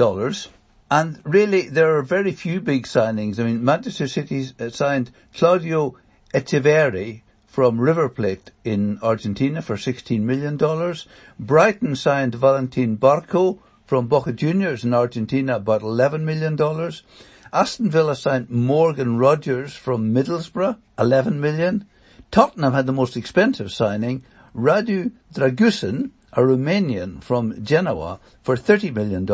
And 0.92 1.20
really, 1.24 1.68
there 1.68 1.98
are 1.98 2.04
very 2.04 2.34
few 2.34 2.62
big 2.62 2.86
signings. 2.86 3.40
I 3.40 3.46
mean, 3.46 3.66
Manchester 3.66 4.08
City 4.08 4.46
uh, 4.60 4.70
signed 4.70 5.10
Claudio 5.34 5.96
Echeverri 6.36 7.22
from 7.48 7.82
River 7.82 8.10
Plate 8.10 8.52
in 8.64 9.00
Argentina 9.02 9.64
for 9.64 9.76
$16 9.76 10.22
million. 10.22 10.56
Brighton 11.40 11.96
signed 11.96 12.36
Valentin 12.36 12.96
Barco 12.98 13.58
from 13.88 14.08
Boca 14.08 14.34
Juniors 14.34 14.84
in 14.84 14.94
Argentina 14.94 15.56
about 15.56 15.82
$11 15.82 16.22
million. 16.22 16.56
Aston 17.52 17.90
Villa 17.90 18.16
signed 18.16 18.50
Morgan 18.52 19.18
Rogers 19.18 19.74
from 19.74 20.14
Middlesbrough, 20.14 20.78
11 21.00 21.42
million. 21.42 21.86
Tottenham 22.30 22.74
had 22.74 22.86
the 22.86 22.92
most 22.92 23.18
expensive 23.18 23.72
signing, 23.72 24.24
Radu 24.56 25.14
Dragusin, 25.34 26.12
a 26.34 26.42
Romanian 26.42 27.24
from 27.24 27.64
Genoa, 27.64 28.20
for 28.44 28.56
$30 28.56 28.94
million, 28.94 29.28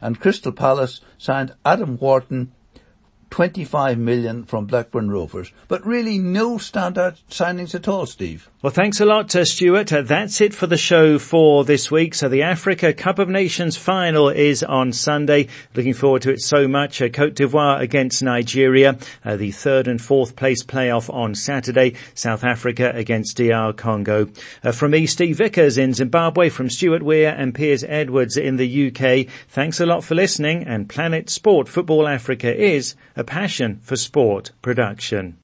and 0.00 0.20
Crystal 0.20 0.52
Palace 0.52 1.02
signed 1.18 1.54
Adam 1.62 1.98
Wharton 1.98 2.52
25 3.28 3.98
million 3.98 4.44
from 4.44 4.64
Blackburn 4.64 5.10
Rovers, 5.10 5.52
but 5.68 5.86
really 5.86 6.18
no 6.18 6.56
standout 6.56 7.18
signings 7.28 7.74
at 7.74 7.88
all, 7.88 8.06
Steve. 8.06 8.48
Well, 8.62 8.70
thanks 8.70 9.00
a 9.00 9.04
lot, 9.04 9.34
uh, 9.34 9.44
Stuart. 9.44 9.92
Uh, 9.92 10.02
that's 10.02 10.40
it 10.40 10.54
for 10.54 10.68
the 10.68 10.76
show 10.76 11.18
for 11.18 11.64
this 11.64 11.90
week. 11.90 12.14
So 12.14 12.28
the 12.28 12.42
Africa 12.42 12.92
Cup 12.92 13.18
of 13.18 13.28
Nations 13.28 13.76
final 13.76 14.28
is 14.28 14.62
on 14.62 14.92
Sunday. 14.92 15.48
Looking 15.74 15.94
forward 15.94 16.22
to 16.22 16.30
it 16.30 16.40
so 16.40 16.68
much. 16.68 17.02
Uh, 17.02 17.08
Cote 17.08 17.34
d'Ivoire 17.34 17.80
against 17.80 18.22
Nigeria. 18.22 18.98
Uh, 19.24 19.34
the 19.34 19.50
third 19.50 19.88
and 19.88 20.00
fourth 20.00 20.36
place 20.36 20.62
playoff 20.62 21.12
on 21.12 21.34
Saturday. 21.34 21.94
South 22.14 22.44
Africa 22.44 22.92
against 22.94 23.36
DR 23.36 23.72
Congo. 23.72 24.28
Uh, 24.62 24.70
from 24.70 24.92
me, 24.92 25.06
Steve 25.06 25.38
Vickers 25.38 25.76
in 25.76 25.92
Zimbabwe, 25.92 26.48
from 26.48 26.70
Stuart 26.70 27.02
Weir 27.02 27.34
and 27.36 27.56
Piers 27.56 27.82
Edwards 27.82 28.36
in 28.36 28.58
the 28.58 28.86
UK. 28.92 29.26
Thanks 29.48 29.80
a 29.80 29.86
lot 29.86 30.04
for 30.04 30.14
listening 30.14 30.62
and 30.62 30.88
Planet 30.88 31.30
Sport 31.30 31.68
Football 31.68 32.06
Africa 32.06 32.56
is 32.56 32.94
a 33.16 33.24
passion 33.24 33.80
for 33.82 33.96
sport 33.96 34.52
production. 34.62 35.36